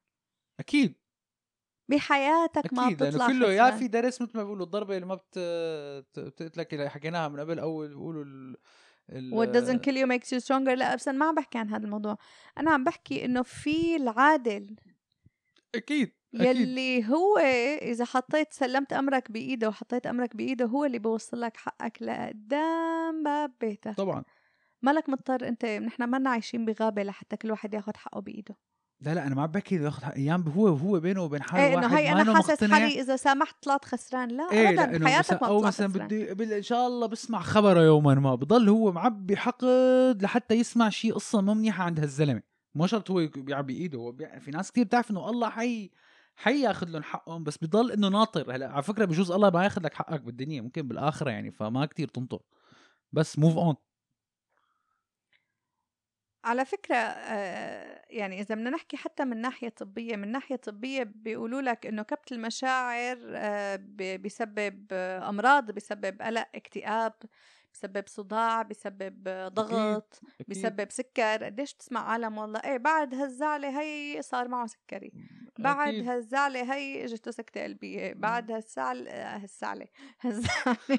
[0.61, 0.95] أكيد.
[1.89, 3.53] بحياتك أكيد ما بتطلع كله خسران.
[3.53, 5.39] يا في درس مثل ما بيقولوا الضربة اللي ما بت
[6.19, 8.57] بتقتلك اللي حكيناها من قبل أو بيقولوا ال...
[9.11, 9.33] ال...
[9.33, 10.73] What doesn't kill you makes you stronger.
[10.73, 12.17] لا بس أنا ما عم بحكي عن هذا الموضوع.
[12.59, 14.77] أنا عم بحكي إنه في العادل
[15.75, 17.39] أكيد يلي هو
[17.83, 23.53] إذا حطيت سلمت أمرك بإيده وحطيت أمرك بإيده هو اللي بيوصل لك حقك لقدام باب
[23.61, 24.25] بيتك طبعا.
[24.83, 28.57] مالك مضطر انت نحن ما عايشين بغابة لحتى كل واحد ياخذ حقه بإيده.
[29.01, 31.99] لا لا أنا ما بحكي ياخذ حق أيام هو هو بينه وبين حاله إيه إنه
[31.99, 34.29] هي أنا حاسس حالي إذا سامحت طلعت خسران.
[34.29, 38.35] لا إيه ابدا بحياتك ما أو مثلا بدي إن شاء الله بسمع خبره يوما ما
[38.35, 42.43] بضل هو معبي حقد لحتى يسمع شيء قصة مو منيحة عند هالزلمة.
[42.75, 44.41] مو شرط هو بيعبي ايده هو بي...
[44.41, 45.91] في ناس كثير بتعرف إنه الله حي
[46.37, 48.57] حياخذ لهم حقهم بس بضل إنه ناطر.
[48.57, 52.09] هلا على فكرة بجوز الله ما ياخذ لك حقك بالدنيا ممكن بالآخرة يعني فما كتير
[52.09, 52.43] تنطر.
[53.13, 53.75] بس move on
[56.45, 61.61] على فكرة آه، يعني إذا بدنا نحكي حتى من ناحية طبية من ناحية طبية بيقولوا
[61.63, 63.77] لك إنه كبت المشاعر آه،
[64.17, 64.87] بيسبب
[65.29, 67.13] أمراض بيسبب قلق اكتئاب
[67.73, 69.23] بيسبب صداع بيسبب
[69.55, 70.47] ضغط أكيد.
[70.49, 71.45] بيسبب سكر.
[71.45, 75.13] قديش بتسمع عالم والله؟ إيه بعد هالزعلة هي صار معه سكري.
[75.59, 76.09] بعد أكيد.
[76.09, 78.13] هالزعلة هي اجته سكتة قلبية.
[78.13, 79.87] بعد هالزعل هالزعلة.
[80.23, 80.77] هالزعلة.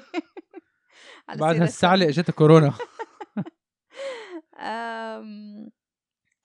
[1.36, 2.74] بعد هالزعلة اجتها كورونا.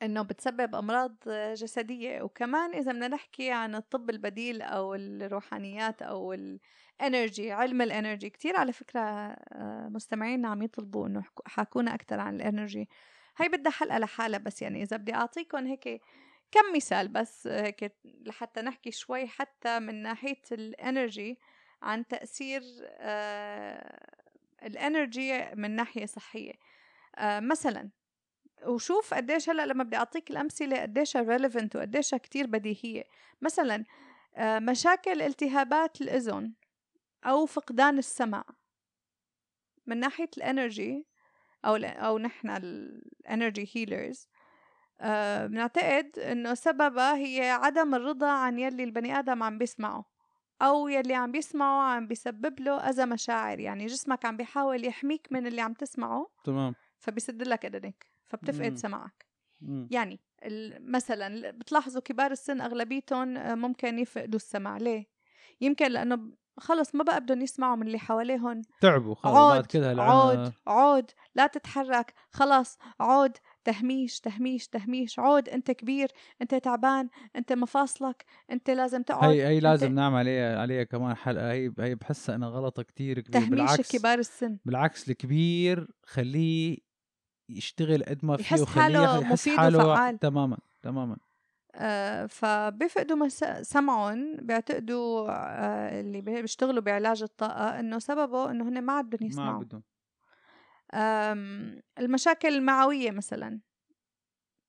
[0.04, 1.16] إنه بتسبب أمراض
[1.54, 2.22] جسدية.
[2.22, 8.30] وكمان إذا بدنا نحكي عن الطب البديل أو الروحانيات أو ال energy علم ال energy
[8.30, 12.90] كتير على فكرة آه، مستمعينا عم يطلبوا إنه حاكونا أكثر عن ال energy.
[13.38, 16.02] هي بدها حلقة لحالها بس يعني إذا بدي اعطيكم هيك
[16.52, 21.40] كم مثال بس هيك لحتى نحكي شوي حتى من ناحية ال energy
[21.82, 22.62] عن تأثير
[23.00, 24.08] آه
[24.64, 26.54] ال energy من ناحية صحية.
[27.18, 27.90] آه مثلا
[28.66, 33.04] وشوف قديش هلأ لما بدي أعطيك الأمثلة قديش relevant وقديش كتير بديهية.
[33.42, 33.86] مثلا
[34.36, 36.54] آه مشاكل التهابات الأذن
[37.26, 38.44] أو فقدان السمع.
[39.86, 41.08] من ناحية ال energy
[41.66, 44.28] أو أو نحن ال energy healers
[45.48, 50.06] بنعتقد إنه سببها هي عدم الرضا عن يلي البني آدم عم بيسمعه
[50.62, 53.60] أو يلي عم بيسمعه عم بيسبب له أذى مشاعر.
[53.60, 56.28] يعني جسمك عم بيحاول يحميك من اللي عم تسمعه.
[56.44, 56.76] تمام.
[57.00, 58.76] فبيسد لك اذنك فبتفقد مم.
[58.76, 59.26] سمعك
[59.62, 59.88] مم.
[59.92, 60.20] يعني
[60.80, 65.06] مثلا بتلاحظوا كبار السن أغلبيتهم آه، ممكن يفقدوا السمع ليه؟
[65.62, 68.62] يمكن لأنه خلص ما بقى بدهم يسمعوا من اللي حواليهم.
[68.82, 72.14] تعبوا خلص عود بعد كده عود عود لا تتحرك.
[72.32, 73.32] خلاص عود
[73.64, 75.20] تهميش تهميش تهميش.
[75.20, 76.12] عود أنت كبير
[76.42, 79.30] أنت تعبان أنت مفاصلك أنت لازم تقعد.
[79.30, 79.96] هي هي لازم انت...
[79.96, 81.52] نعمل عليها عليها كمان حلقة.
[81.52, 83.42] هي هي بحسها إنها غلطة كتير كبير.
[83.42, 84.58] تهميش بالعكس كبار السن.
[84.66, 86.87] بالعكس الكبير خليه
[87.50, 90.20] يشتغل قد ما فيه يحس حاله يحس مفيد حاله وفعال.
[90.20, 91.18] تماما تماما
[91.76, 93.28] آه فبيفقدوا.
[93.62, 99.64] سمعهم بيعتقدوا آه اللي بيشتغلوا بعلاج الطاقة إنه سببه إنه هن ما عندهم ما يسمعوا
[99.64, 99.84] بدهم
[102.00, 103.60] المشاكل المعوية مثلا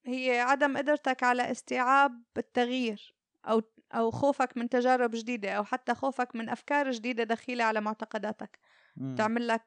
[0.06, 3.14] هي عدم قدرتك على استيعاب التغيير
[3.44, 3.62] أو
[3.94, 8.58] أو خوفك من تجارب جديدة أو حتى خوفك من أفكار جديدة دخيلة على معتقداتك.
[8.96, 9.66] بتعمل لك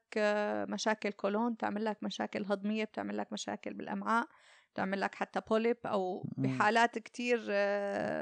[0.69, 4.27] مشاكل كولون بتعمل لك مشاكل هضمية بتعمل لك مشاكل بالأمعاء
[4.73, 6.43] بتعمل لك حتى بوليب أو مم.
[6.43, 7.49] بحالات كتير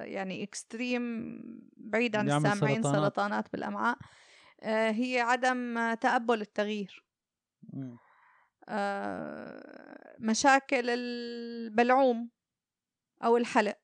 [0.08, 1.34] يعني اكستريم
[1.78, 3.04] بعيد عن السامعين سرطانات.
[3.04, 3.98] سرطانات بالأمعاء
[4.62, 7.06] آه، هي عدم تقبل التغيير.
[8.70, 12.30] آه، مشاكل البلعوم
[13.24, 13.78] أو الحلق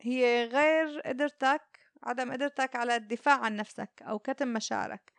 [0.00, 1.62] هي غير قدرتك
[2.02, 5.12] عدم قدرتك على الدفاع عن نفسك أو كتم مشاعرك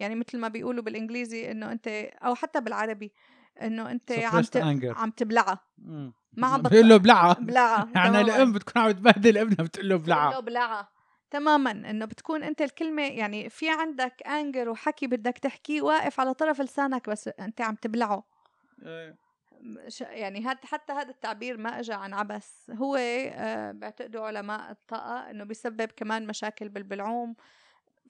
[0.00, 1.88] يعني مثل ما بيقولوا بالإنجليزي إنه أنت
[2.24, 3.12] أو حتى بالعربي
[3.62, 4.56] إنه أنت عم ت...
[4.84, 5.60] عم تبلعها.
[6.32, 7.40] ما عم بتقول له بلعه.
[7.40, 8.20] بلعها يعني.
[8.20, 10.40] الأم بتكون عم تبهدل ابنها بتقول له بتقول له بلعه.
[10.40, 10.88] بلعها
[11.30, 11.70] تماما.
[11.70, 17.10] إنه بتكون أنت الكلمة يعني في عندك انجر وحكي بدك تحكيه واقف على طرف لسانك
[17.10, 18.24] بس أنت عم تبلعه.
[18.86, 19.16] إيه.
[20.00, 25.44] يعني هاد حتى هذا التعبير ما اجى عن عبس هو آه، بيعتقدوا علماء الطاقة إنه
[25.44, 27.36] بيسبب كمان مشاكل بالبلعوم.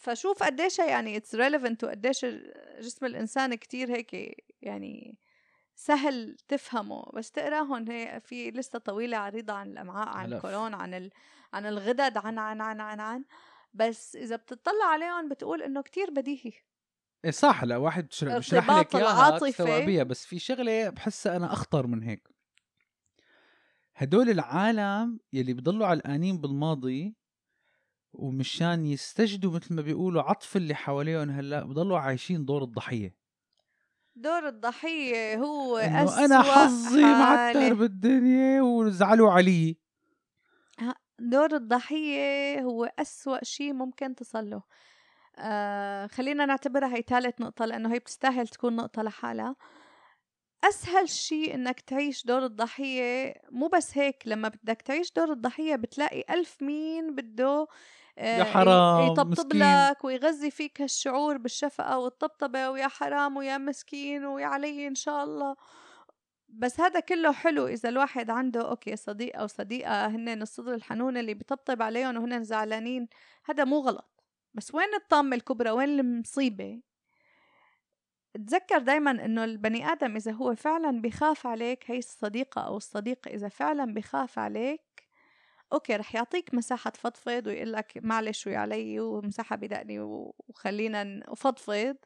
[0.01, 2.27] فشوف قديش يعني it's relevant وقديش
[2.81, 5.19] جسم الإنسان كتير هيك يعني
[5.75, 7.03] سهل تفهمه.
[7.15, 10.33] بس تقراهم هي في لسه طويلة عريضة عن الأمعاء عن.
[10.33, 11.11] الكولون عن ال...
[11.53, 13.25] عن الغدد عن عن عن عن عن.
[13.75, 16.53] بس إذا بتطلع عليهم بتقول إنه كتير بديهي.
[17.25, 17.65] إيه صح.
[17.65, 19.39] لا واحد بشرح لك اياها.
[19.39, 22.29] تستوعبيها بس في شغلة بحسها أنا أخطر من هيك.
[23.97, 27.20] هدول العالم يلي بضلوا علقانين بالماضي
[28.13, 33.15] ومشان يستجدوا مثل ما بيقولوا عطف اللي حواليهم هلأ بضلوا عايشين دور الضحية.
[34.17, 37.75] دور الضحية هو أسوأ أنا حظي معتر.
[37.75, 39.77] بالدنيا وزعلوا علي.
[41.21, 44.63] دور الضحية هو أسوأ شيء ممكن تصل له
[45.39, 49.57] آه خلينا نعتبرها هي ثالث نقطة لأنه هي بتستاهل تكون نقطة لحالها.
[50.65, 56.25] أسهل شيء إنك تعيش دور الضحية مو بس هيك لما بدك تعيش دور الضحية بتلاقي
[56.31, 57.67] ألف مين بده
[58.21, 59.89] يا حرام، ي- يطبطب مسكين.
[59.91, 65.57] لك ويغذي فيك هالشعور بالشفقة والطبطبة ويا حرام ويا مسكين ويا علي إن شاء الله.
[66.49, 71.35] بس هذا كله حلو إذا الواحد عنده أوكي صديق أو صديقة هن الصدر الحنون اللي
[71.35, 73.09] بيطبطب عليهم وهن زعلانين
[73.45, 74.11] هذا مو غلط.
[74.55, 76.81] بس وين الطامة الكبرى؟ وين المصيبة؟
[78.35, 83.49] تذكر دايما إنه البني آدم إذا هو فعلا بخاف عليك هي الصديقة أو الصديق إذا
[83.49, 84.81] فعلا بخاف عليك
[85.73, 91.97] أوكي رح يعطيك مساحة تفضفض ويقول لك معلش ويا علي ومساحة بدقني وخلينا نفضفض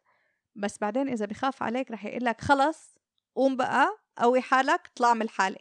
[0.55, 2.95] بس بعدين إذا بخاف عليك رح يقول لك خلص
[3.35, 5.59] قوم بقى قوي حالك اطلع من الحالة.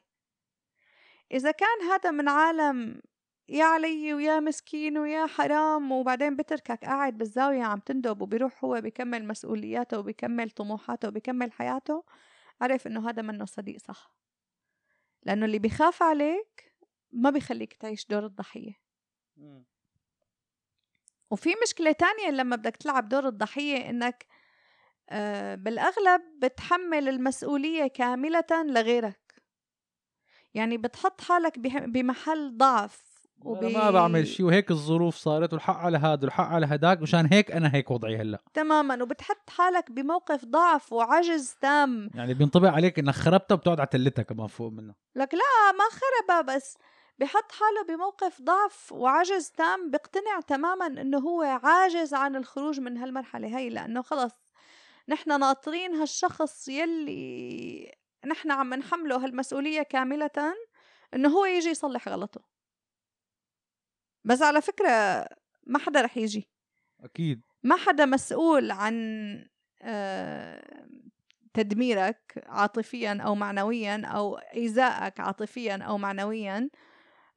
[1.31, 3.01] إذا كان هذا من عالم
[3.49, 9.27] يا علي ويا مسكين ويا حرام وبعدين بتركك قاعد بالزاوية عم تندب وبيروح هو بيكمل
[9.27, 12.03] مسؤولياته وبيكمل طموحاته وبيكمل حياته
[12.61, 14.15] عرف إنه هذا منه صديق صح.
[15.23, 16.72] لأنه اللي بيخاف عليك
[17.13, 18.73] ما بيخليك تعيش دور الضحية.
[21.32, 24.26] وفي مشكلة تانية لما بدك تلعب دور الضحية إنك
[25.10, 29.43] آه، بالأغلب بتحمل المسؤولية كاملة لغيرك.
[30.54, 33.67] يعني بتحط حالك بمحل ضعف وبي...
[33.67, 37.52] أنا ما بعمل شيء وهيك الظروف صارت والحق على هذا والحق على هداك مشان هيك
[37.52, 38.43] أنا هيك وضعي هلأ.
[38.54, 42.10] تماما وبتحط حالك بموقف ضعف وعجز تام.
[42.15, 44.95] يعني بينطبق عليك إنك خربتها بتقعد على تلتها كمان فوق منها.
[45.15, 46.78] لك لا ما خربها بس
[47.23, 53.57] بحط حاله بموقف ضعف وعجز تام بيقتنع تماما إنه هو عاجز عن الخروج من هالمرحلة
[53.57, 54.33] هي لأنه خلص
[55.09, 57.91] نحن ناطرين هالشخص يلي
[58.25, 60.55] نحن عم نحمله هالمسؤولية كاملة
[61.13, 62.41] إنه هو يجي يصلح غلطه.
[64.23, 65.27] بس على فكرة
[65.63, 66.49] ما حدا رح يجي.
[67.03, 67.41] أكيد.
[67.63, 68.95] ما حدا مسؤول عن
[69.81, 70.88] آه،
[71.53, 76.69] تدميرك عاطفيا أو معنويا أو إيذائك عاطفيا أو معنويا.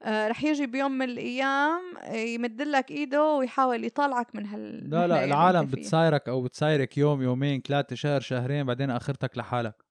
[0.02, 1.82] آه، رح يجي بيوم من الأيام
[2.12, 7.60] يمد لك إيده ويحاول يطلعك من هال لا لا العالم بتسايرك أو بتسايرك يوم يومين
[7.60, 9.84] ثلاثة شهر شهرين بعدين آخرتك لحالك.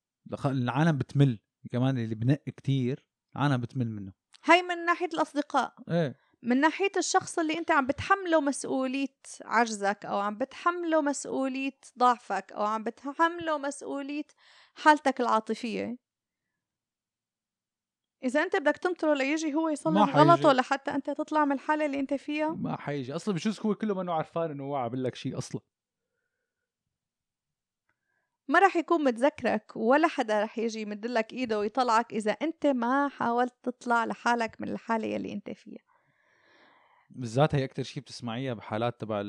[0.45, 1.39] العالم بتمل
[1.71, 4.13] كمان اللي بنق كتير العالم بتمل منه.
[4.45, 5.73] هاي من ناحية الأصدقاء.
[5.91, 6.15] إيه.
[6.43, 12.63] من ناحية الشخص اللي أنت عم بتحمله مسؤولية عجزك أو عم بتحمله مسؤولية ضعفك أو
[12.63, 14.25] عم بتحمله مسؤولية
[14.75, 15.97] حالتك العاطفية.
[18.25, 22.13] إذا أنت بدك تنطره ليجي هو يصلح غلطه لحتى أنت تطلع من الحالة اللي أنت
[22.13, 22.49] فيها.
[22.49, 23.15] ما حيجي.
[23.15, 25.61] أصلا بجوز هو كله ما عرفان إنه هو عامل لك شيء أصلا.
[28.47, 33.53] ما رح يكون متذكرك ولا حدا رح يجي يمدلك إيده ويطلعك إذا أنت ما حاولت
[33.63, 35.85] تطلع لحالك من الحالة اللي أنت فيها.
[37.09, 39.23] بالذات هي أكثر شيء بتسمعيها بحالات تبع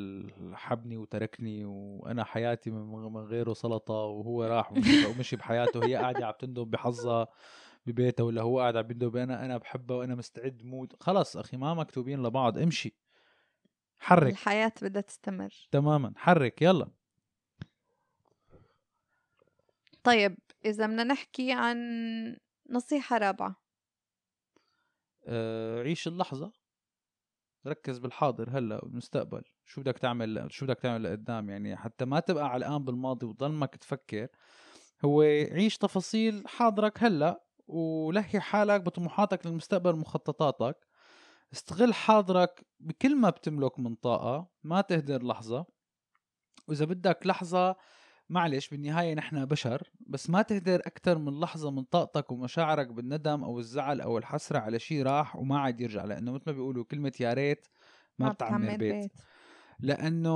[0.54, 4.72] حبني وتركني وأنا حياتي من غيره سلطة وهو راح
[5.08, 5.84] ومشي بحياته.
[5.84, 7.28] هي قاعدة عم تندب بحظها.
[7.86, 11.02] ببيتها ولا هو قاعد عم يندب أنا أنا بحبها وأنا مستعد موت.
[11.02, 12.96] خلص أخي ما مكتوبين لبعض امشي.
[13.98, 14.32] حرك.
[14.32, 15.68] الحياة بدها تستمر.
[15.70, 16.12] تماما.
[16.16, 16.88] حرك يلا.
[20.02, 21.76] طيب إذا بدنا نحكي عن
[22.70, 23.62] نصيحة رابعة.
[25.24, 26.52] أه عيش اللحظة.
[27.66, 32.48] ركز بالحاضر هلأ والمستقبل شو بدك تعمل شو بدك تعمل لقدام؟ يعني حتى ما تبقى
[32.48, 34.28] علقان بالماضي وتضلمك تفكر.
[35.04, 37.45] هو عيش تفاصيل حاضرك هلأ.
[37.68, 40.86] ولهي حالك بطموحاتك للمستقبل ومخططاتك
[41.52, 45.66] استغل حاضرك بكل ما بتملك من طاقة ما تهدر لحظة.
[46.68, 47.76] وإذا بدك لحظة
[48.28, 53.58] معلش بالنهاية نحن بشر بس ما تهدر أكثر من لحظة من طاقتك ومشاعرك بالندم أو
[53.58, 57.32] الزعل أو الحسرة على شيء راح وما عاد يرجع لأنه مثل ما بيقولوا كلمة يا
[57.32, 57.68] ريت
[58.18, 58.94] ما, ما بتعمل بيت.
[58.94, 59.12] بيت.
[59.80, 60.30] لأنه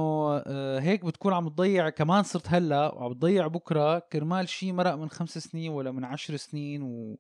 [0.46, 5.11] آه، هيك بتكون عم تضيع كمان صرت هلأ وعم تضيع بكرة كرمال شيء مرق من
[5.11, 7.18] خمس سنين ولا من عشر سنين و...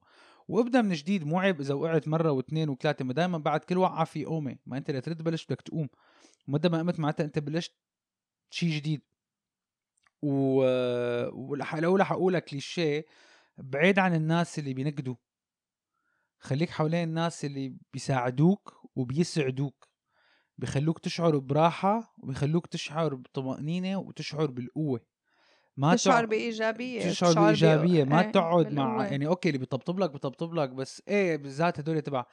[0.48, 4.04] وابدأ من جديد مو عيب إذا وقعت مرة واثنين وثلاثة ما دائما بعد كل وقعة
[4.04, 4.56] في قومة.
[4.66, 5.88] ما أنت لترد تبلش بدك تقوم.
[6.48, 7.74] ومدى ما قمت معناتها أنت بلشت
[8.50, 9.02] شيء جديد.
[10.22, 10.62] و
[11.32, 13.06] ولو رح اقولها كليشيه
[13.58, 15.16] بعيد عن الناس اللي بينقدوا.
[16.38, 19.89] خليك حوالين الناس اللي بيساعدوك وبيسعدوك.
[20.60, 25.00] بيخلوك تشعر براحة وبيخلوك تشعر بطمأنينة وتشعر بالقوة.
[25.76, 28.04] ما تشعر بإيجابية تشعر بإيجابية.
[28.04, 32.00] ما إيه تقعد مع يعني أوكي اللي بيطبطب لك بيطبطب لك بس إيه بالذات هدول
[32.02, 32.24] تبع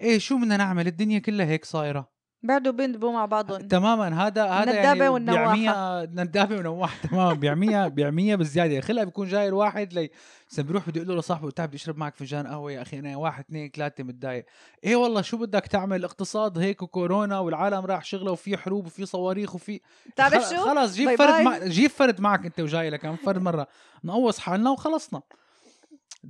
[0.00, 2.15] إيه شو بدنا نعمل؟ الدنيا كلها هيك صايرة.
[2.46, 4.26] بعدوا بيندبوا مع بعضهم تماما.
[4.26, 8.80] هذا هذا ندابة يعني بيعميها ندابة ونواحة تماما بيعميها بيعميها بالزيادة.
[8.80, 10.10] خلها بيكون جاي الواحد لي
[10.58, 12.98] بيروح بده يقول له لصاحبه تعال بدي أشرب معك فنجان قهوة يا أخي.
[12.98, 14.46] أنا واحد اثنين ثلاثة متضايق.
[14.84, 19.54] إيه والله شو بدك تعمل؟ اقتصاد هيك وكورونا والعالم راح شغلة وفي حروب وفي صواريخ
[19.54, 21.44] وفي بتعرف شو؟ خلص جيب bye فرد bye.
[21.44, 21.58] مع...
[21.58, 23.14] جيب فرد معك أنت وجاي لك.
[23.14, 23.66] فرد مرة
[24.04, 25.22] نقوص حالنا وخلصنا.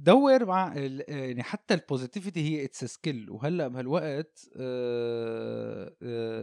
[0.04, 0.72] دور مع
[1.08, 4.38] يعني حتى ال positivity هي it's skill وهلأ بهالوقت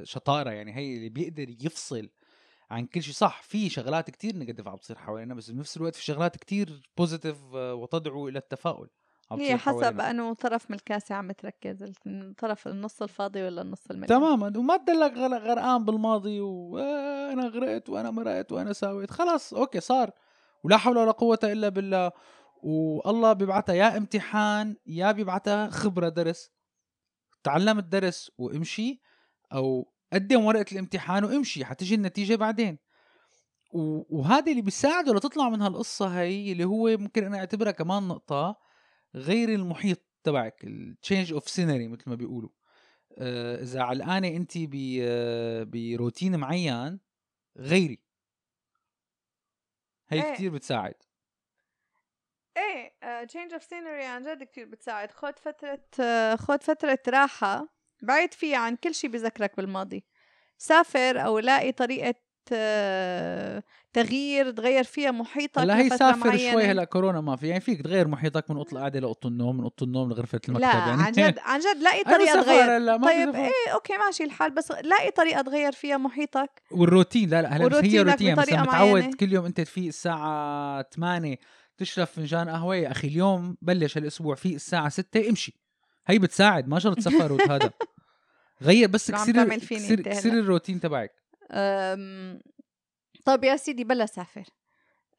[0.04, 0.50] شطارة.
[0.50, 2.10] يعني هي اللي بيقدر يفصل
[2.72, 3.14] عن كل شيء.
[3.14, 7.38] صح في شغلات كتير negative عم بتصير حوالينا بس بنفس الوقت في شغلات كتير positive
[7.56, 8.90] آه، وتدعو إلى التفاؤل
[9.32, 14.54] هي حسب أنه طرف من الكاسة عم تركز الطرف النص الفاضي ولا النص المليان تماما.
[14.58, 19.12] وما تدلك غرقان بالماضي وأنا غرقت وأنا مرقت وأنا ساويت.
[19.12, 20.12] خلاص أوكي صار.
[20.64, 22.12] ولا حول ولا قوة إلا بالله.
[22.66, 26.52] والله بيبعتها يا امتحان يا بيبعتها خبرة درس.
[27.44, 29.02] تعلم الدرس وامشي
[29.54, 32.80] أو قدم ورقة الامتحان وامشي حتجي النتيجة بعدين.
[33.74, 38.58] وهذا اللي بيساعده لتطلع من هالقصة هي اللي هو ممكن أنا أعتبرها كمان نقطة
[39.16, 42.50] غير المحيط تبعك ال change of scenery مثل ما بيقولوا.
[43.18, 44.58] آه، إذا علقانة انت
[45.76, 47.00] بروتين معين
[47.58, 48.04] غيري.
[50.10, 50.34] هي إيه.
[50.34, 50.96] كتير بتساعد.
[52.58, 52.94] إيه
[53.26, 57.68] change of scenery عن جد كثير بتساعد خد فترة uh, خد فترة راحة
[58.02, 60.04] بعيد فيها عن كل شيء بذكرك بالماضي
[60.58, 62.16] سافر أو لاقي طريقة
[62.54, 66.52] آه، تغيير تغير فيها محيطك هلأ هي سافر معينة.
[66.52, 69.64] شوي هلأ كورونا ما في يعني فيك تغير محيطك من اوضه القعده لاوضه النوم من
[69.64, 73.08] اوضه النوم لغرفة المكتب لا يعني عن جد عن جد لاقي طريقة تغير هلأ ما
[73.08, 73.36] طيب.
[73.36, 78.02] إيه okay ماشي الحال بس لاقي طريقة تغير فيها محيطك والروتين لا لا هلأ هي
[78.02, 79.18] روتين مثلا متعود معينة.
[79.20, 81.38] كل يوم أنت في الساعة 8
[81.78, 85.54] تشرب فنجان قهوة يا أخي اليوم بلش هالأسبوع في الساعة 6 امشي.
[86.08, 87.72] هي بتساعد ما شرط سفر وهذا.
[88.62, 89.56] غير بس كسر
[90.02, 91.12] كسر, الروتين تبعك.
[93.26, 94.46] طب يا سيدي بلا سافر.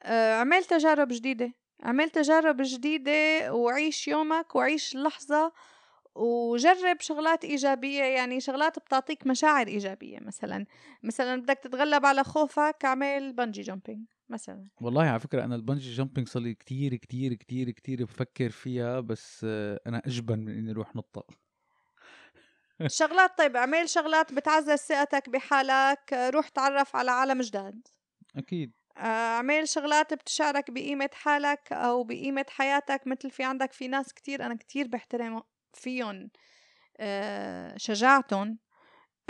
[0.03, 1.53] أه، عمل تجارب جديدة.
[1.83, 5.53] عمل تجارب جديدة وعيش يومك وعيش اللحظة
[6.15, 8.03] وجرب شغلات إيجابية.
[8.03, 10.67] يعني شغلات بتعطيك مشاعر إيجابية مثلا
[11.03, 14.07] مثلا بدك تتغلب على خوفك اعمل bungee jumping.
[14.29, 14.69] مثلا.
[14.81, 19.01] والله على فكرة أنا ال bungee jumping صار لي كثير كثير كثير كثير بفكر فيها
[19.01, 19.45] بس
[19.87, 21.27] أنا أجبن من إني أروح نطة.
[22.87, 27.89] شغلات طيب إعمل شغلات بتعزز ثقتك بحالك روح تعرف على عالم جداد
[28.37, 28.73] أكيد.
[28.97, 29.01] آه،
[29.37, 34.55] إعمل شغلات بتشعرك بقيمة حالك أو بقيمة حياتك مثل في عندك في ناس كتير أنا
[34.57, 35.43] كتير بحترم
[35.75, 36.31] فيهم.
[37.01, 38.59] آه، شجاعتهم.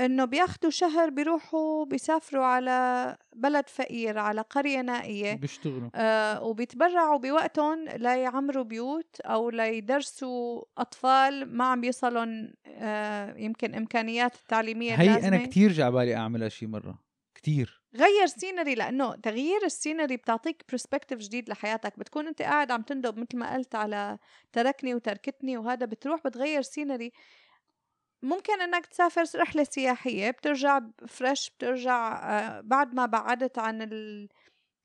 [0.01, 5.91] إنه بياخدوا شهر بيروحوا بيسافروا على بلد فقير على قرية نائية بيشتغلوا.
[5.95, 14.95] آه، وبيتبرعوا بوقتهم ليعمروا بيوت أو ليدرسوا أطفال ما عم بيصلهم آه، يمكن إمكانيات التعليمية
[14.95, 16.99] هي اللازمة أنا كثير جاي عبالي أعملها شي مرة
[17.35, 22.83] كثير غير scenery لأنه تغيير ال scenery بتعطيك perspective جديد لحياتك بتكون أنت قاعد عم
[22.83, 24.19] تندب مثل ما قلت على
[24.53, 27.12] تركني وتركتني وهذا بتروح بتغير scenery
[28.25, 34.29] ممكن إنك تسافر رحلة سياحية بترجع fresh بترجع آه، بعد ما بعدت عن ال-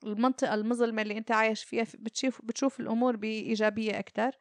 [0.03, 4.31] المنطقة المظلمة اللي أنت عايش فيها بتشوف بتشوف الأمور بإيجابية أكثر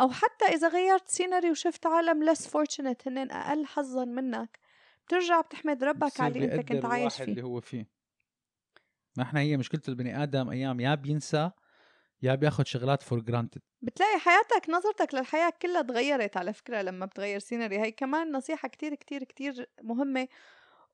[0.00, 4.58] أو حتى إذا غيرت scenery وشفت عالم less fortunate هن أقل حظا منك
[5.06, 7.24] بترجع بتحمد ربك على اللي أنت كنت عايش فيه.
[7.24, 7.86] اللي هو فيه.
[9.16, 11.50] ما إحنا هي مشكلة البني آدم أيام يا بينسى
[12.22, 17.38] يا بياخد شغلات for granted بتلاقي حياتك نظرتك للحياة كلها تغيرت على فكرة لما بتغير
[17.38, 20.28] scenery هي كمان نصيحة كتير كتير كتير مهمة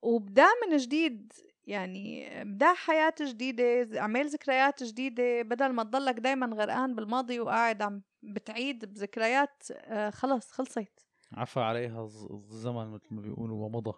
[0.03, 1.33] وبدأ من جديد.
[1.66, 5.43] يعني بدأ حياة جديدة اعمل ذكريات جديدة.
[5.43, 11.07] بدل ما تضلك دايما غرقان بالماضي وقاعد عم بتعيد بذكريات آه، خلص خلصت.
[11.33, 13.93] عفى عليها الز- الزمن مثل ما بيقولوا ومضى.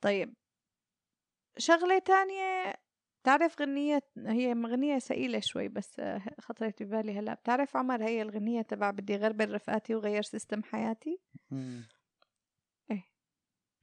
[0.00, 0.34] طيب
[1.58, 2.74] شغلة تانية
[3.26, 7.34] بتعرف غنية هي غنية ثقيلة شوي بس آه، خطرت ببالي هلأ.
[7.34, 11.18] بتعرف عمر هي الغنية تبع بدي غربل رفقاتي وغير سيستم حياتي؟
[12.90, 13.04] إيه.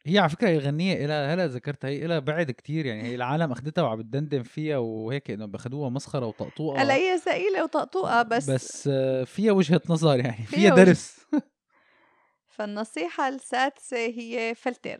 [0.05, 3.51] هي على فكرة هي الغنية إلها هلأ ذكرتها هي إلها بعد كتير يعني هي العالم
[3.51, 6.81] أخدتها وعم بتدندن فيها وهيك إنه باخدوها مسخرة وطقطوقة.
[6.81, 11.19] هلأ هي ثقيلة وطقطوقة بس, بس آه، فيها وجهة نظر يعني فيها فيها درس.
[12.55, 14.99] فالنصيحة السادسة هي فلتر.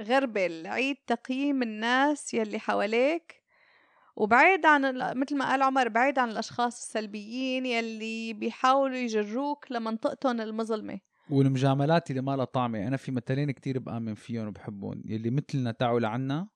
[0.00, 3.41] غربل عيد تقييم الناس يلي حواليك
[4.16, 10.40] وبعيد عن ال- مثل ما قال عمر بعيد عن الأشخاص السلبيين يلي بيحاولوا يجروك لمنطقتهم
[10.40, 11.00] المظلمة.
[11.30, 12.86] والمجاملات اللي ما لها طعمة.
[12.88, 15.02] أنا في مثلين كتير بآمن فيهم وبحبهم.
[15.04, 16.48] يلي مثلنا تعوا لعنا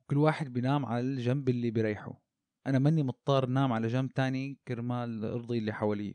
[0.00, 2.20] وكل واحد بينام على الجنب اللي بيريحه
[2.66, 6.14] أنا ماني مضطر نام على جنب تاني كرمال أرضي اللي حواليه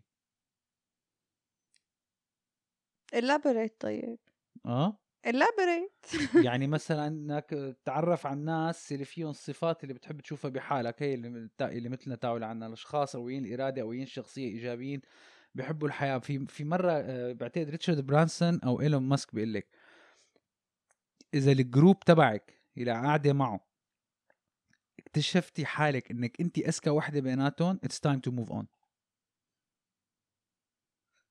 [3.14, 4.18] elaborate طيب.
[4.66, 4.98] آه؟
[5.28, 11.14] Elaborate يعني مثلا إنك تتعرف على الناس اللي فيهم الصفات اللي بتحب تشوفها بحالك هي
[11.14, 15.02] اللي, اللي مثلنا تعوا لعنا الأشخاص قويين الإرادة قويين الشخصية إيجابيين
[15.56, 16.18] بيحبوا الحياة.
[16.18, 19.68] في في مرة آه، بعتقد ريتشارد برانسون أو إيلون ماسك بيقول لك
[21.34, 23.66] إذا ال group تبعك اللي قاعدة معه
[25.00, 28.68] اكتشفتي حالك إنك انت أذكى وحدة بيناتهم it's time to move on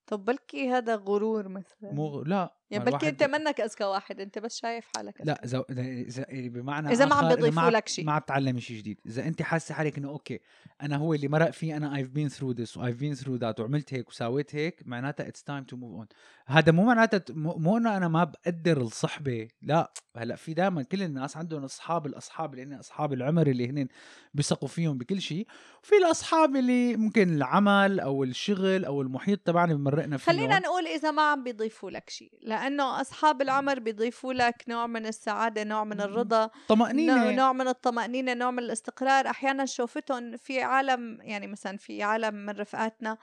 [0.07, 1.93] طب بلكي هذا غرور مثلا.
[1.93, 2.57] مو لا.
[2.71, 6.93] يعني بلكي انت منك اذكى واحد انت بس شايف حالك لا إذا إذا إذا- بمعنى
[6.93, 8.05] إذا ما عم بيضيفوا لك شيء.
[8.05, 9.01] ما عم تتعلمي شيء جديد.
[9.07, 10.41] إذا أنت حاسة حالك إنه okay
[10.83, 13.61] أنا هو اللي مرق فيه أنا I've been through this و I've been through that
[13.61, 16.07] وعملت هيك وسويت هيك معناتها it's time to move on.
[16.47, 19.93] هذا مو معناتها مو إنه أنا ما بقدر الصحبة لا.
[20.17, 23.89] هلأ في دائما كل الناس عندهم أصحاب الأصحاب اللي هن أصحاب العمر اللي هن
[24.35, 25.47] بيثقوا فيهم بكل شيء.
[25.83, 31.11] وفي الأصحاب اللي ممكن العمل أو الشغل أو المحيط تبعنا بمرقنا فيه خلينا نقول إذا
[31.11, 36.01] ما عم بيضيفوا لك شيء لأنه أصحاب العمر بيضيفوا لك نوع من السعادة نوع من
[36.01, 37.31] الرضا نوع, طمأنينة.
[37.31, 39.31] نوع من الطمأنينة نوع من الاستقرار.
[39.31, 43.19] أحيانا شوفتهم في عالم يعني مثلا في عالم من رفقاتنا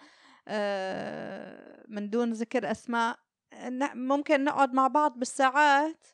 [0.48, 3.20] آه، من دون ذكر أسماء
[3.94, 6.06] ممكن نقعد مع بعض بالساعات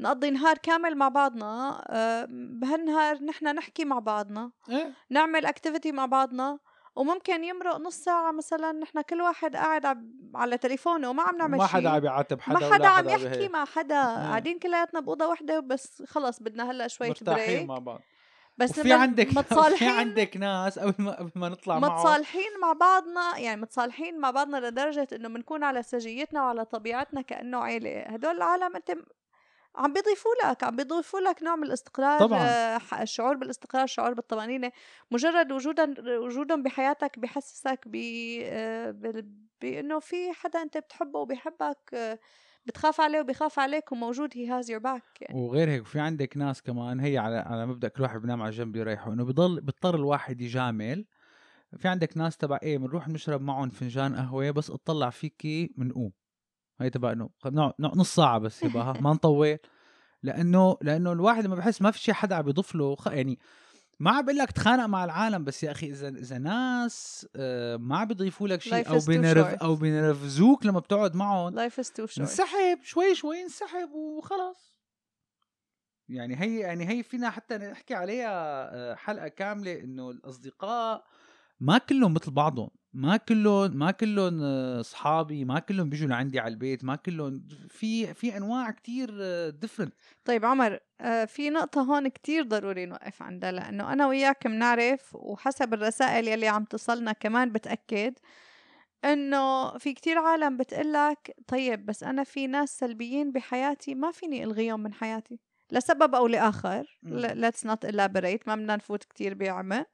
[0.00, 6.06] نقضي نهار كامل مع بعضنا آه، بهالنهار نحن نحكي مع بعضنا إيه؟ نعمل activity مع
[6.06, 6.58] بعضنا.
[6.96, 9.98] وممكن يمرق نص ساعة مثلا نحن كل واحد قاعد
[10.34, 11.76] على تليفونه وما عم نعمل ما شيء.
[11.76, 13.48] حدا عم يعاتب حدا ما حدا عم يحكي.
[13.48, 14.04] مع حدا.
[14.04, 18.00] قاعدين كلياتنا بأوضة واحدة بس خلص بدنا هلأ شوية مرتاحين break مع بعض.
[18.58, 22.72] بس لما عندك في متصالحين عندك ناس قبل ما قبل ما نطلع معهم متصالحين مع
[22.72, 28.00] بعضنا يعني متصالحين مع بعضنا لدرجة إنه بنكون على سجيتنا وعلى طبيعتنا كأنه عيلة.
[28.00, 28.90] هدول العالم أنت
[29.76, 33.02] عم بيضيفوا لك عم بيضيفوا لك نوع من الاستقرار طبعاً.
[33.02, 34.72] الشعور بالاستقرار الشعور بالطمأنينة.
[35.10, 37.96] مجرد وجودا وجودهم بحياتك بحسسك ب
[39.60, 42.18] بانه في حدا أنت بتحبه وبيحبك
[42.66, 45.40] بتخاف عليه وبيخاف عليك وموجود هي هاز يور باك يعني.
[45.40, 48.76] وغير هيك في عندك ناس كمان هي على على مبدأ كل واحد بنام على جنب
[48.76, 51.04] يريحه إنه بضل بيضطر الواحد يجامل.
[51.78, 56.12] في عندك ناس تبع إيه بنروح نشرب معهم فنجان قهوة بس اطلع فيكي بنقوم
[56.80, 57.30] هي تبع إنه
[57.78, 59.58] نص ساعة بس يبقى ما نطول.
[60.22, 62.96] لأنه لأنه الواحد لما بحس ما في شيء حدا عم يضيف له.
[63.06, 63.38] يعني
[64.00, 67.98] ما عم بقول لك تخانق مع العالم بس يا أخي إذا إذا ناس آه، ما
[67.98, 69.46] عم بيضيفوا لك شيء أو بينرف.
[69.46, 72.18] أو بينرفزوك لما بتقعد معهم life is too short.
[72.20, 74.74] انسحب شوي شوي انسحب وخلاص.
[76.08, 81.04] يعني هي يعني هي فينا حتى نحكي عليها آه، حلقة كاملة إنه الأصدقاء
[81.60, 82.70] ما كلهم مثل بعضهم.
[82.94, 88.14] ما كلهم ما كلهم آه، أصحابي ما كلهم بيجوا لعندي على البيت ما كلهم في
[88.14, 89.10] في أنواع كتير
[89.50, 95.14] ديفرنت طيب عمر آه، في نقطة هون كتير ضروري نوقف عندها لأنه أنا وياك بنعرف
[95.14, 98.14] وحسب الرسائل يلي عم تصلنا كمان بتأكد
[99.04, 104.80] إنه في كتير عالم بتقلك طيب بس أنا في ناس سلبيين بحياتي ما فيني ألغيهم
[104.82, 105.40] من حياتي
[105.72, 107.18] لسبب أو لآخر مم.
[107.18, 109.86] ل- let's not elaborate ما بدنا نفوت كتير بعمق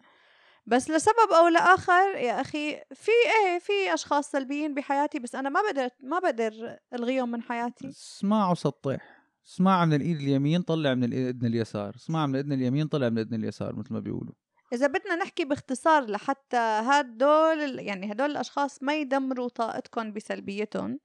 [0.67, 5.61] بس لسبب أو لآخر يا أخي في إيه في أشخاص سلبيين بحياتي بس أنا ما
[5.63, 7.89] بقدر ما بقدر ألغيهم من حياتي.
[7.89, 11.97] اسمع وسطح اسمع من الإيد اليمين طلع من الاذن اليسار.
[11.97, 14.33] اسمع من الاذن اليمين طلع من الاذن اليسار مثل ما بيقولوا.
[14.73, 20.99] إذا بدنا نحكي باختصار لحتى هدول يعني هدول الأشخاص ما يدمروا طاقتكم بسلبيتهم.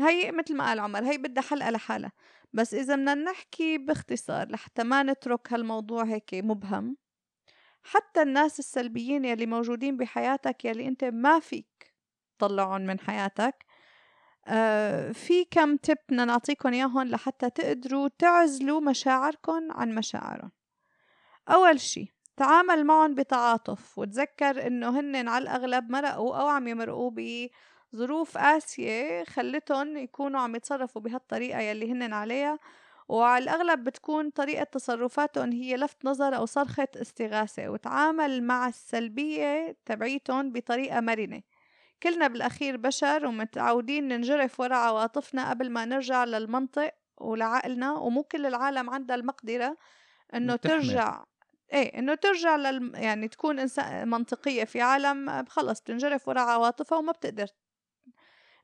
[0.00, 2.12] هي مثل ما قال عمر هي بدها حلقة لحالها.
[2.52, 6.96] بس إذا بدنا نحكي باختصار لحتى ما نترك هالموضوع هيك مبهم
[7.82, 11.94] حتى الناس السلبيين يلي موجودين بحياتك يلي أنت ما فيك
[12.38, 13.64] تطلعهم من حياتك
[14.46, 20.50] آه في كم تip بدنا نعطيكم إياهم لحتى تقدروا تعزلوا مشاعركم عن مشاعرهم
[21.48, 27.10] أول شي تعامل معهم بتعاطف وتذكر إنه هن على الأغلب مرقوا أو عم يمرقوا
[27.94, 32.58] بظروف قاسية خلتهم يكونوا عم يتصرفوا بهالطريقة يلي هن عليها.
[33.12, 40.52] وعلى الأغلب بتكون طريقة تصرفاتهم هي لفت نظر أو صرخة استغاثة وتعامل مع السلبية تبعيتهم
[40.52, 41.42] بطريقة مرنة
[42.02, 46.90] كلنا بالأخير بشر ومتعودين ننجرف ورا عواطفنا قبل ما نرجع للمنطق
[47.20, 49.76] ولعقلنا ومو كل العالم عندها المقدرة
[50.56, 50.56] تحمل.
[50.56, 51.24] ترجع
[51.72, 57.12] إيه إنه ترجع لل يعني تكون انسان منطقية في عالم خلص بتنجرف ورا عواطفها وما
[57.12, 57.46] بتقدر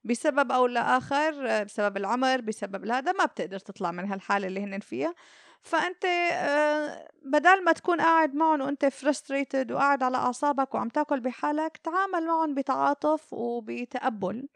[0.09, 5.15] بسبب أو لآخر بسبب العمر بسبب هذا ما بتقدر تطلع من هالحالة اللي هن فيها.
[5.63, 11.77] فأنت آه، بدل ما تكون قاعد معهم وأنت فرستريتد وقاعد على أعصابك وعم تاكل بحالك
[11.77, 14.49] تعامل معهم بتعاطف وبتقبل.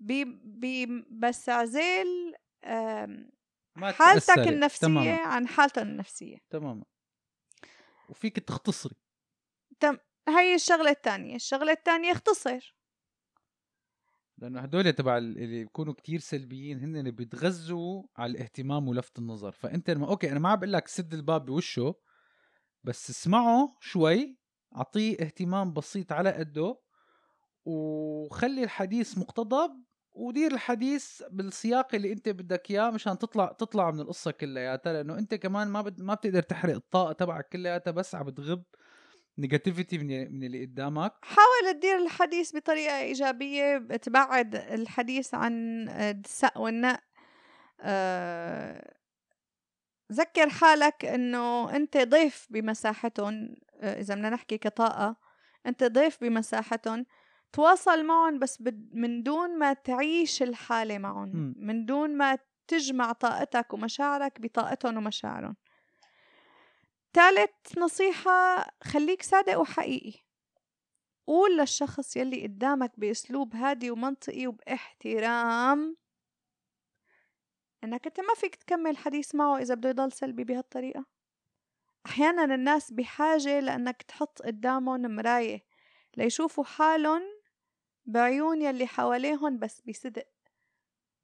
[0.00, 0.12] ب
[0.44, 1.48] ب بس
[3.76, 4.38] ما حالتك.
[4.38, 5.20] النفسية تماما.
[5.20, 6.38] عن حالتهم النفسية.
[6.50, 6.84] تماما.
[8.08, 8.94] وفيك تختصري.
[10.28, 11.36] هاي الشغلة التانية.
[11.36, 12.77] الشغلة التانية اختصر.
[14.38, 19.52] لأنه هدول تبع ال- اللي بيكونوا كتير سلبيين هن اللي بيتغذوا على الاهتمام ولفت النظر.
[19.52, 21.94] فأنت لما أوكي أنا ما عم بقول لك سد الباب بوشه
[22.84, 24.38] بس اسمعه شوي
[24.76, 26.80] أعطيه اهتمام بسيط على قده
[27.64, 29.70] وخلي الحديث مقتضب
[30.12, 34.92] ودير الحديث بالسياق اللي أنت بدك إياه مشان تطلع تطلع من القصة كلياتها.
[34.92, 38.62] لأنه أنت كمان ما بد ما بتقدر تحرق الطاقة تبعك كلياتها بس عم بتغب
[39.38, 41.12] نيجاتيفيتي من من اللي قدامك.
[41.22, 47.00] حاول تدير الحديث بطريقة إيجابية تبعد الحديث عن السق والنق
[47.80, 48.94] آه،
[50.12, 53.54] ذكر حالك إنه أنت ضيف بمساحتهم.
[53.80, 55.16] آه، إذا بدنا نحكي كطاقة
[55.66, 57.06] أنت ضيف بمساحتهم.
[57.52, 58.62] تواصل معهم بس
[58.92, 61.54] من دون ما تعيش الحالة معهم.
[61.56, 65.56] من دون ما تجمع طاقتك ومشاعرك بطاقتهم ومشاعرهم.
[67.14, 70.20] ثالث نصيحة خليك صادق وحقيقي.
[71.26, 75.96] قول للشخص يلي قدامك بأسلوب هادي ومنطقي وبإحترام
[77.84, 81.04] إنك أنت ما فيك تكمل حديث معه إذا بده يضل سلبي بهالطريقة.
[82.06, 85.64] أحيانا الناس بحاجة لإنك تحط قدامهم مراية
[86.16, 87.22] ليشوفوا حالهم
[88.06, 90.26] بعيون يلي حواليهم بس بصدق.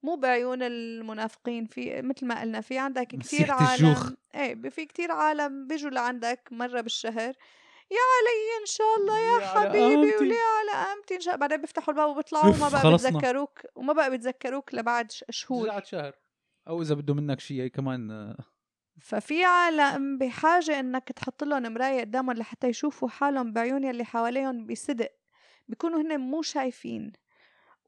[0.04, 4.10] مو بعيون المنافقين في مثل ما قلنا في عندك كتير مسيحة عالم الجوخ.
[4.34, 7.34] إيه في كتير عالم بيجوا لعندك مرة بالشهر
[7.90, 10.16] يا علي إن شاء الله يا, حبيبي.
[10.16, 13.10] وليه على قامتي إن شاء بعدين بيفتحوا الباب وبيطلعوا وما بقى خلصنا.
[13.10, 16.14] بيتذكروك وما بقى بيتذكروك لبعد ش- شهور بعد شهر
[16.68, 18.36] أو إذا بده منك شيء هي كمان آه،
[19.00, 25.10] ففي عالم بحاجة إنك تحط لهم مراية قدامهم لحتى يشوفوا حالهم بعيون يلي حواليهم بصدق
[25.68, 27.12] بيكونوا هن مو شايفين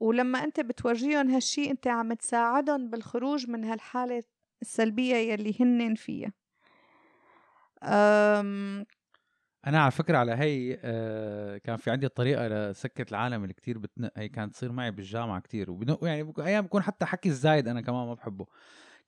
[0.01, 4.23] ولما أنت بتورجيهم هالشي أنت عم تساعدهم بالخروج من هالحالة
[4.63, 6.33] السلبية يلي هن فيها.
[7.83, 8.87] أم
[9.67, 14.13] أنا على فكرة على هي آه، كان في عندي طريقة لسكت العالم اللي كتير بتنق
[14.17, 18.07] هي كانت تصير معي بالجامعة كتير وبنقوا يعني أيام بكون حتى حكي الزايد أنا كمان
[18.07, 18.47] ما بحبه.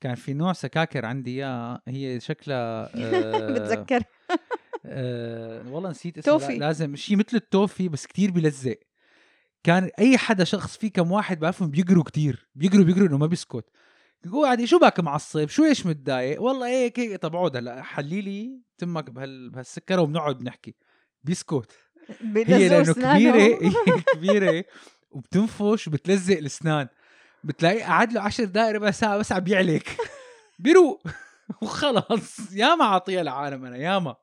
[0.00, 4.02] كان في نوع سكاكر عندي إياه هي شكلها آه، بتذكر
[4.86, 6.58] آه والله نسيت اسمه توفي.
[6.58, 8.78] لازم شيء مثل التوفي بس كتير بيلزق
[9.68, 13.64] كان أي حدا شخص في كم واحد بعرفهم بيقروا كتير بيقروا بيقروا إنه ما بيسكت.
[14.32, 18.60] قاعد شو بك معصب شو إيش متضايق؟ والله هيك هيك طب اقعد هلا حلي لي
[18.78, 20.74] تمك بهال بهالسكرة وبنقعد بنحكي
[21.24, 21.72] بيسكت.
[22.36, 22.92] هي لأنه.
[22.92, 24.64] كبيرة هي كبيرة
[25.10, 26.88] وبتنفش وبتلزق الأسنان.
[27.44, 29.96] بتلاقيه قعد له 10 دقائق ربع ساعة بس عم بيعلك.
[30.58, 31.02] بيروق.
[31.62, 32.52] وخلص.
[32.52, 34.16] ياما عطية العالم أنا ياما.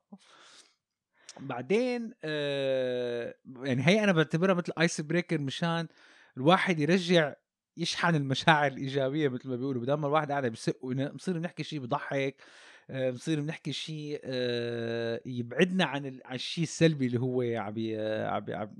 [1.40, 5.88] بعدين آه يعني هي أنا بعتبرها مثل ايس بريكر مشان
[6.36, 7.34] الواحد يرجع
[7.76, 12.42] يشحن المشاعر الإيجابية مثل ما بيقولوا بدل ما الواحد قاعد بيسق بنصير بنحكي شيء بضحك
[12.90, 17.74] آه، بنصير بنحكي شيء آه، يبعدنا عن ال- عن الشيء السلبي اللي هو عم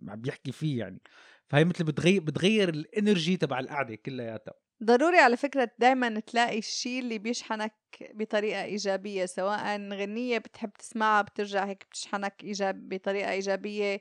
[0.08, 1.00] عم بيحكي فيه يعني.
[1.48, 4.54] فهي مثل بتغير بتغير الانرجي تبع القعدة كلياتها.
[4.84, 7.72] ضروري على فكرة دايما تلاقي الشيء اللي بيشحنك
[8.14, 14.00] بطريقة إيجابية سواء غنية بتحب تسمعها بترجع هيك بتشحنك إيجاب بطريقة إيجابية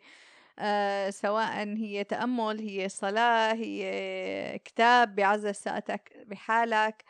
[0.60, 7.04] آه سواء هي تأمل هي صلاة هي كتاب بيعزز ثقتك بحالك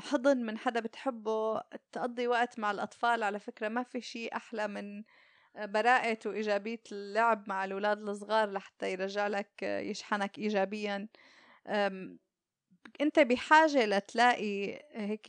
[0.00, 1.60] حضن من حدا بتحبه
[1.92, 5.02] تقضي وقت مع الأطفال على فكرة ما في شيء أحلى من
[5.56, 11.08] براءة وإيجابية اللعب مع الأولاد الصغار لحتى يرجع لك يشحنك إيجابيا.
[13.00, 15.26] أنت بحاجة لتلاقي هيك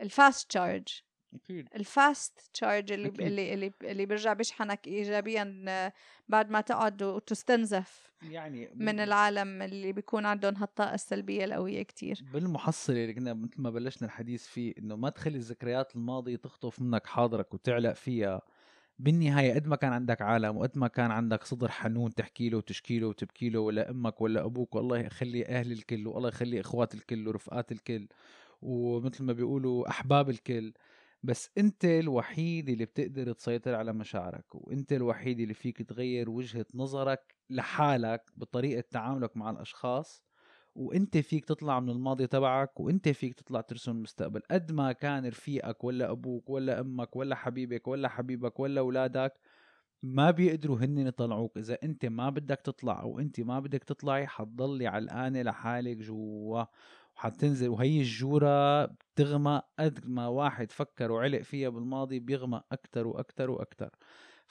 [0.00, 0.88] ال fast charge
[1.34, 1.68] أكيد.
[1.74, 3.20] ال fast charge اللي أكيد.
[3.20, 5.92] اللي اللي اللي بيرجع بيشحنك ايجابيا
[6.28, 12.20] بعد ما تقعد وتستنزف يعني من العالم اللي بيكون عندهم هالطاقة السلبية القوية كتير.
[12.32, 17.06] بالمحصلة اللي كنا مثل ما بلشنا الحديث فيه إنه ما تخلي الذكريات الماضية تخطف منك
[17.06, 18.42] حاضرك وتعلق فيها
[18.98, 22.98] بالنهاية قد ما كان عندك عالم وقد ما كان عندك صدر حنون تحكي له وتشكي
[22.98, 27.28] له وتبكي له ولا أمك ولا أبوك والله يخلي أهل الكل والله يخلي إخوات الكل
[27.28, 28.08] ورفقات الكل
[28.62, 30.72] ومثل ما بيقولوا أحباب الكل.
[31.22, 37.34] بس أنت الوحيد اللي بتقدر تسيطر على مشاعرك وأنت الوحيد اللي فيك تغير وجهة نظرك
[37.50, 40.24] لحالك بطريقة تعاملك مع الأشخاص.
[40.76, 44.40] وانت فيك تطلع من الماضي تبعك وانت فيك تطلع ترسم المستقبل.
[44.50, 49.32] قد ما كان رفيقك ولا أبوك ولا أمك ولا حبيبك ولا حبيبك ولا أولادك
[50.02, 51.58] ما بيقدروا هن يطلعوك.
[51.58, 56.64] إذا انت ما بدك تطلع أو انت ما بدك تطلعي حتضلي علقانه لحالك جوا
[57.16, 57.68] وحتنزل.
[57.68, 63.90] وهي الجورة بتغمق قد ما واحد فكر وعلق فيها بالماضي بيغمق أكتر وأكتر وأكتر.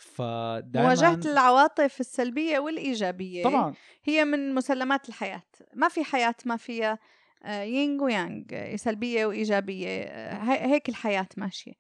[0.04, 3.74] فدائما مواجهة العواطف السلبية والإيجابية طبعا
[4.04, 5.44] هي من مسلمات الحياة
[5.74, 7.00] ما في حياة ما فيها
[7.46, 11.74] آه، يينغ ويانغ آه، سلبية وإيجابية آه، هي- هيك الحياة ماشية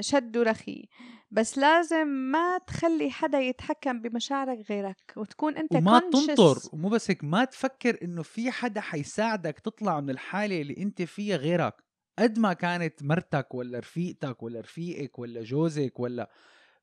[0.00, 0.88] شد ورخي
[1.30, 6.26] بس لازم ما تخلي حدا يتحكم بمشاعرك غيرك وتكون أنت وما conscious.
[6.26, 11.02] تنطر ومو بس هيك ما تفكر إنه في حدا حيساعدك تطلع من الحالة اللي أنت
[11.02, 11.74] فيها غيرك
[12.18, 16.30] قد ما كانت مرتك ولا رفيقتك ولا رفيقك ولا جوزك ولا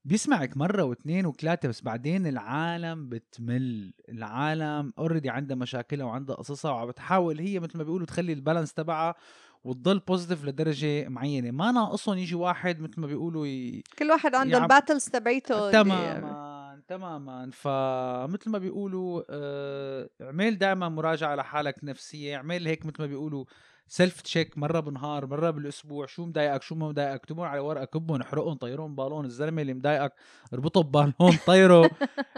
[0.05, 3.93] بيسمعك مرة واثنين وثلاثة بس بعدين العالم بتمل.
[4.09, 9.15] العالم اوريدي عندها مشاكلها وعندها قصصها وعم بتحاول هي مثل ما بيقولوا تخلي البالانس تبعها
[9.63, 11.51] وتضل positive لدرجة معينة.
[11.51, 13.83] ما ناقصهم يجي واحد مثل ما بيقولوا ي...
[13.99, 16.53] كل واحد عنده يعم- ال battles تبعيته تماما
[16.87, 17.49] تماما.
[17.51, 23.45] فمثل ما بيقولوا آه، اعمل دائما مراجعة لحالك نفسيه اعمل هيك مثل ما بيقولوا
[23.87, 28.21] self check مرة بالنهار مرة بالأسبوع شو مضايقك شو ما مضايقك؟ اكتبهم على ورقة كبهم
[28.21, 30.13] احرقهم طيرهم بالون الزلمة اللي مضايقك
[30.53, 31.89] اربطه ببالون طيره.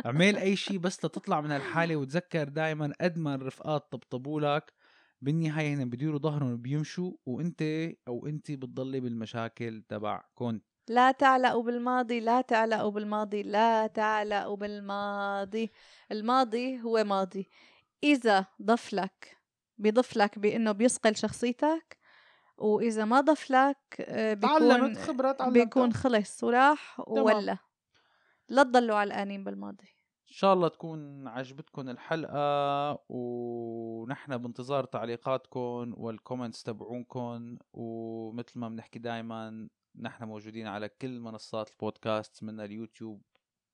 [0.06, 4.74] اعمل أي شيء بس لتطلع من هالحالة وتذكر دائما قد ما الرفقات طبطبوا لك.
[5.22, 7.62] بالنهاية هن بديروا ظهرهم وبيمشوا وانت
[8.08, 15.72] أو انت بتضلي بالمشاكل تبعكم لا تعلقوا بالماضي لا تعلقوا بالماضي لا تعلقوا بالماضي.
[16.12, 17.50] الماضي هو ماضي.
[18.04, 19.38] إذا ضف لك
[19.78, 21.97] بيضف لك بإنه بيصقل شخصيتك
[22.57, 25.53] وإذا ما ضف لك آه، بيكون تعلمت خبرة تعلمت.
[25.53, 26.99] بيكون خلص وراح.
[27.07, 27.57] ولا.
[28.49, 29.95] لا تضلوا علقانين بالماضي.
[30.30, 38.99] إن شاء الله تكون عجبتكم الحلقة ونحن بانتظار تعليقاتكم وال comments تبعونكم ومثل ما بنحكي
[38.99, 39.69] دائما
[39.99, 43.21] نحن موجودين على كل منصات البودكاست من اليوتيوب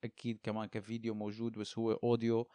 [0.04, 2.48] أكيد كمان كفيديو موجود بس هو audio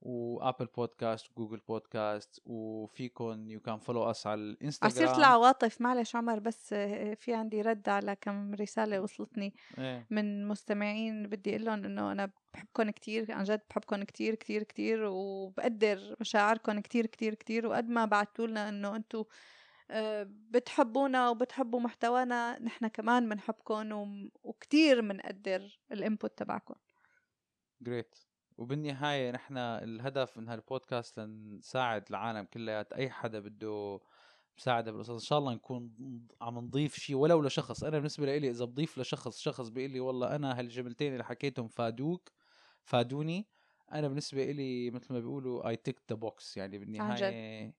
[0.00, 4.92] و Apple Podcast و Google Podcast وفيكم you can follow us على الإنستغرام.
[4.92, 6.74] عسيرة العواطف معلش عمر بس
[7.14, 10.06] في عندي رد على كم رسالة وصلتني إيه.
[10.10, 11.26] من مستمعين.
[11.28, 16.80] بدي أقول لهم إنه أنا بحبكم كتير عن جد بحبكم كتير كتير كتير وبقدر مشاعركم
[16.80, 17.66] كتير كتير كتير.
[17.66, 19.24] وقد ما بعتوا لنا إنه أنتم
[20.26, 26.74] بتحبونا وبتحبوا محتوانا نحن كمان بنحبكم وكتير بنقدر ال input تبعكم
[27.80, 28.18] great
[28.58, 34.00] وبالنهاية نحن الهدف من هالبودكاست لنساعد العالم كليات أي حدا بده
[34.58, 35.92] مساعدة بالقصص إن شاء الله نكون
[36.40, 37.84] عم نضيف شيء ولو لشخص.
[37.84, 42.32] أنا بالنسبة لي إذا بضيف لشخص شخص بيقول لي والله أنا هالجملتين اللي حكيتهم فادوك
[42.82, 43.46] فادوني.
[43.92, 47.74] أنا بالنسبة لي مثل ما بيقولوا I tick the box يعني بالنهاية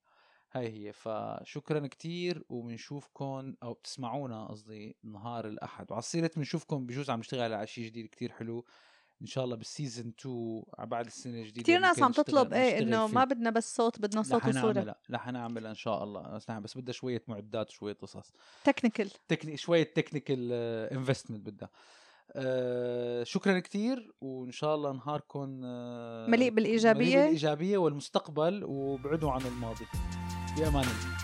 [0.52, 0.94] هاي هي.
[0.94, 5.92] فشكرا كتير وبنشوفكم أو بتسمعونا قصدي نهار الأحد.
[5.92, 8.66] وعلى سيره بنشوفكم بجوز عم نشتغل على شيء جديد كتير حلو.
[9.22, 13.08] إن شاء الله بال season 2 بعد السنة الجديدة كثير ناس عم تطلب إيه إنه
[13.08, 14.96] ما بدنا بس صوت بدنا صوت وصورة.
[15.12, 16.40] رح نعملها إن شاء الله.
[16.50, 18.34] بس بدها شوية معدات وشويه قصص.
[18.64, 20.52] technical techni شوية technical
[20.94, 21.70] investment بدها.
[22.32, 27.06] آه شكرا كثير وإن شاء الله نهاركم آه مليء بالإيجابية.
[27.06, 29.86] مليء بالإيجابية والمستقبل وبعدوا عن الماضي.
[30.58, 31.17] بأمان الله.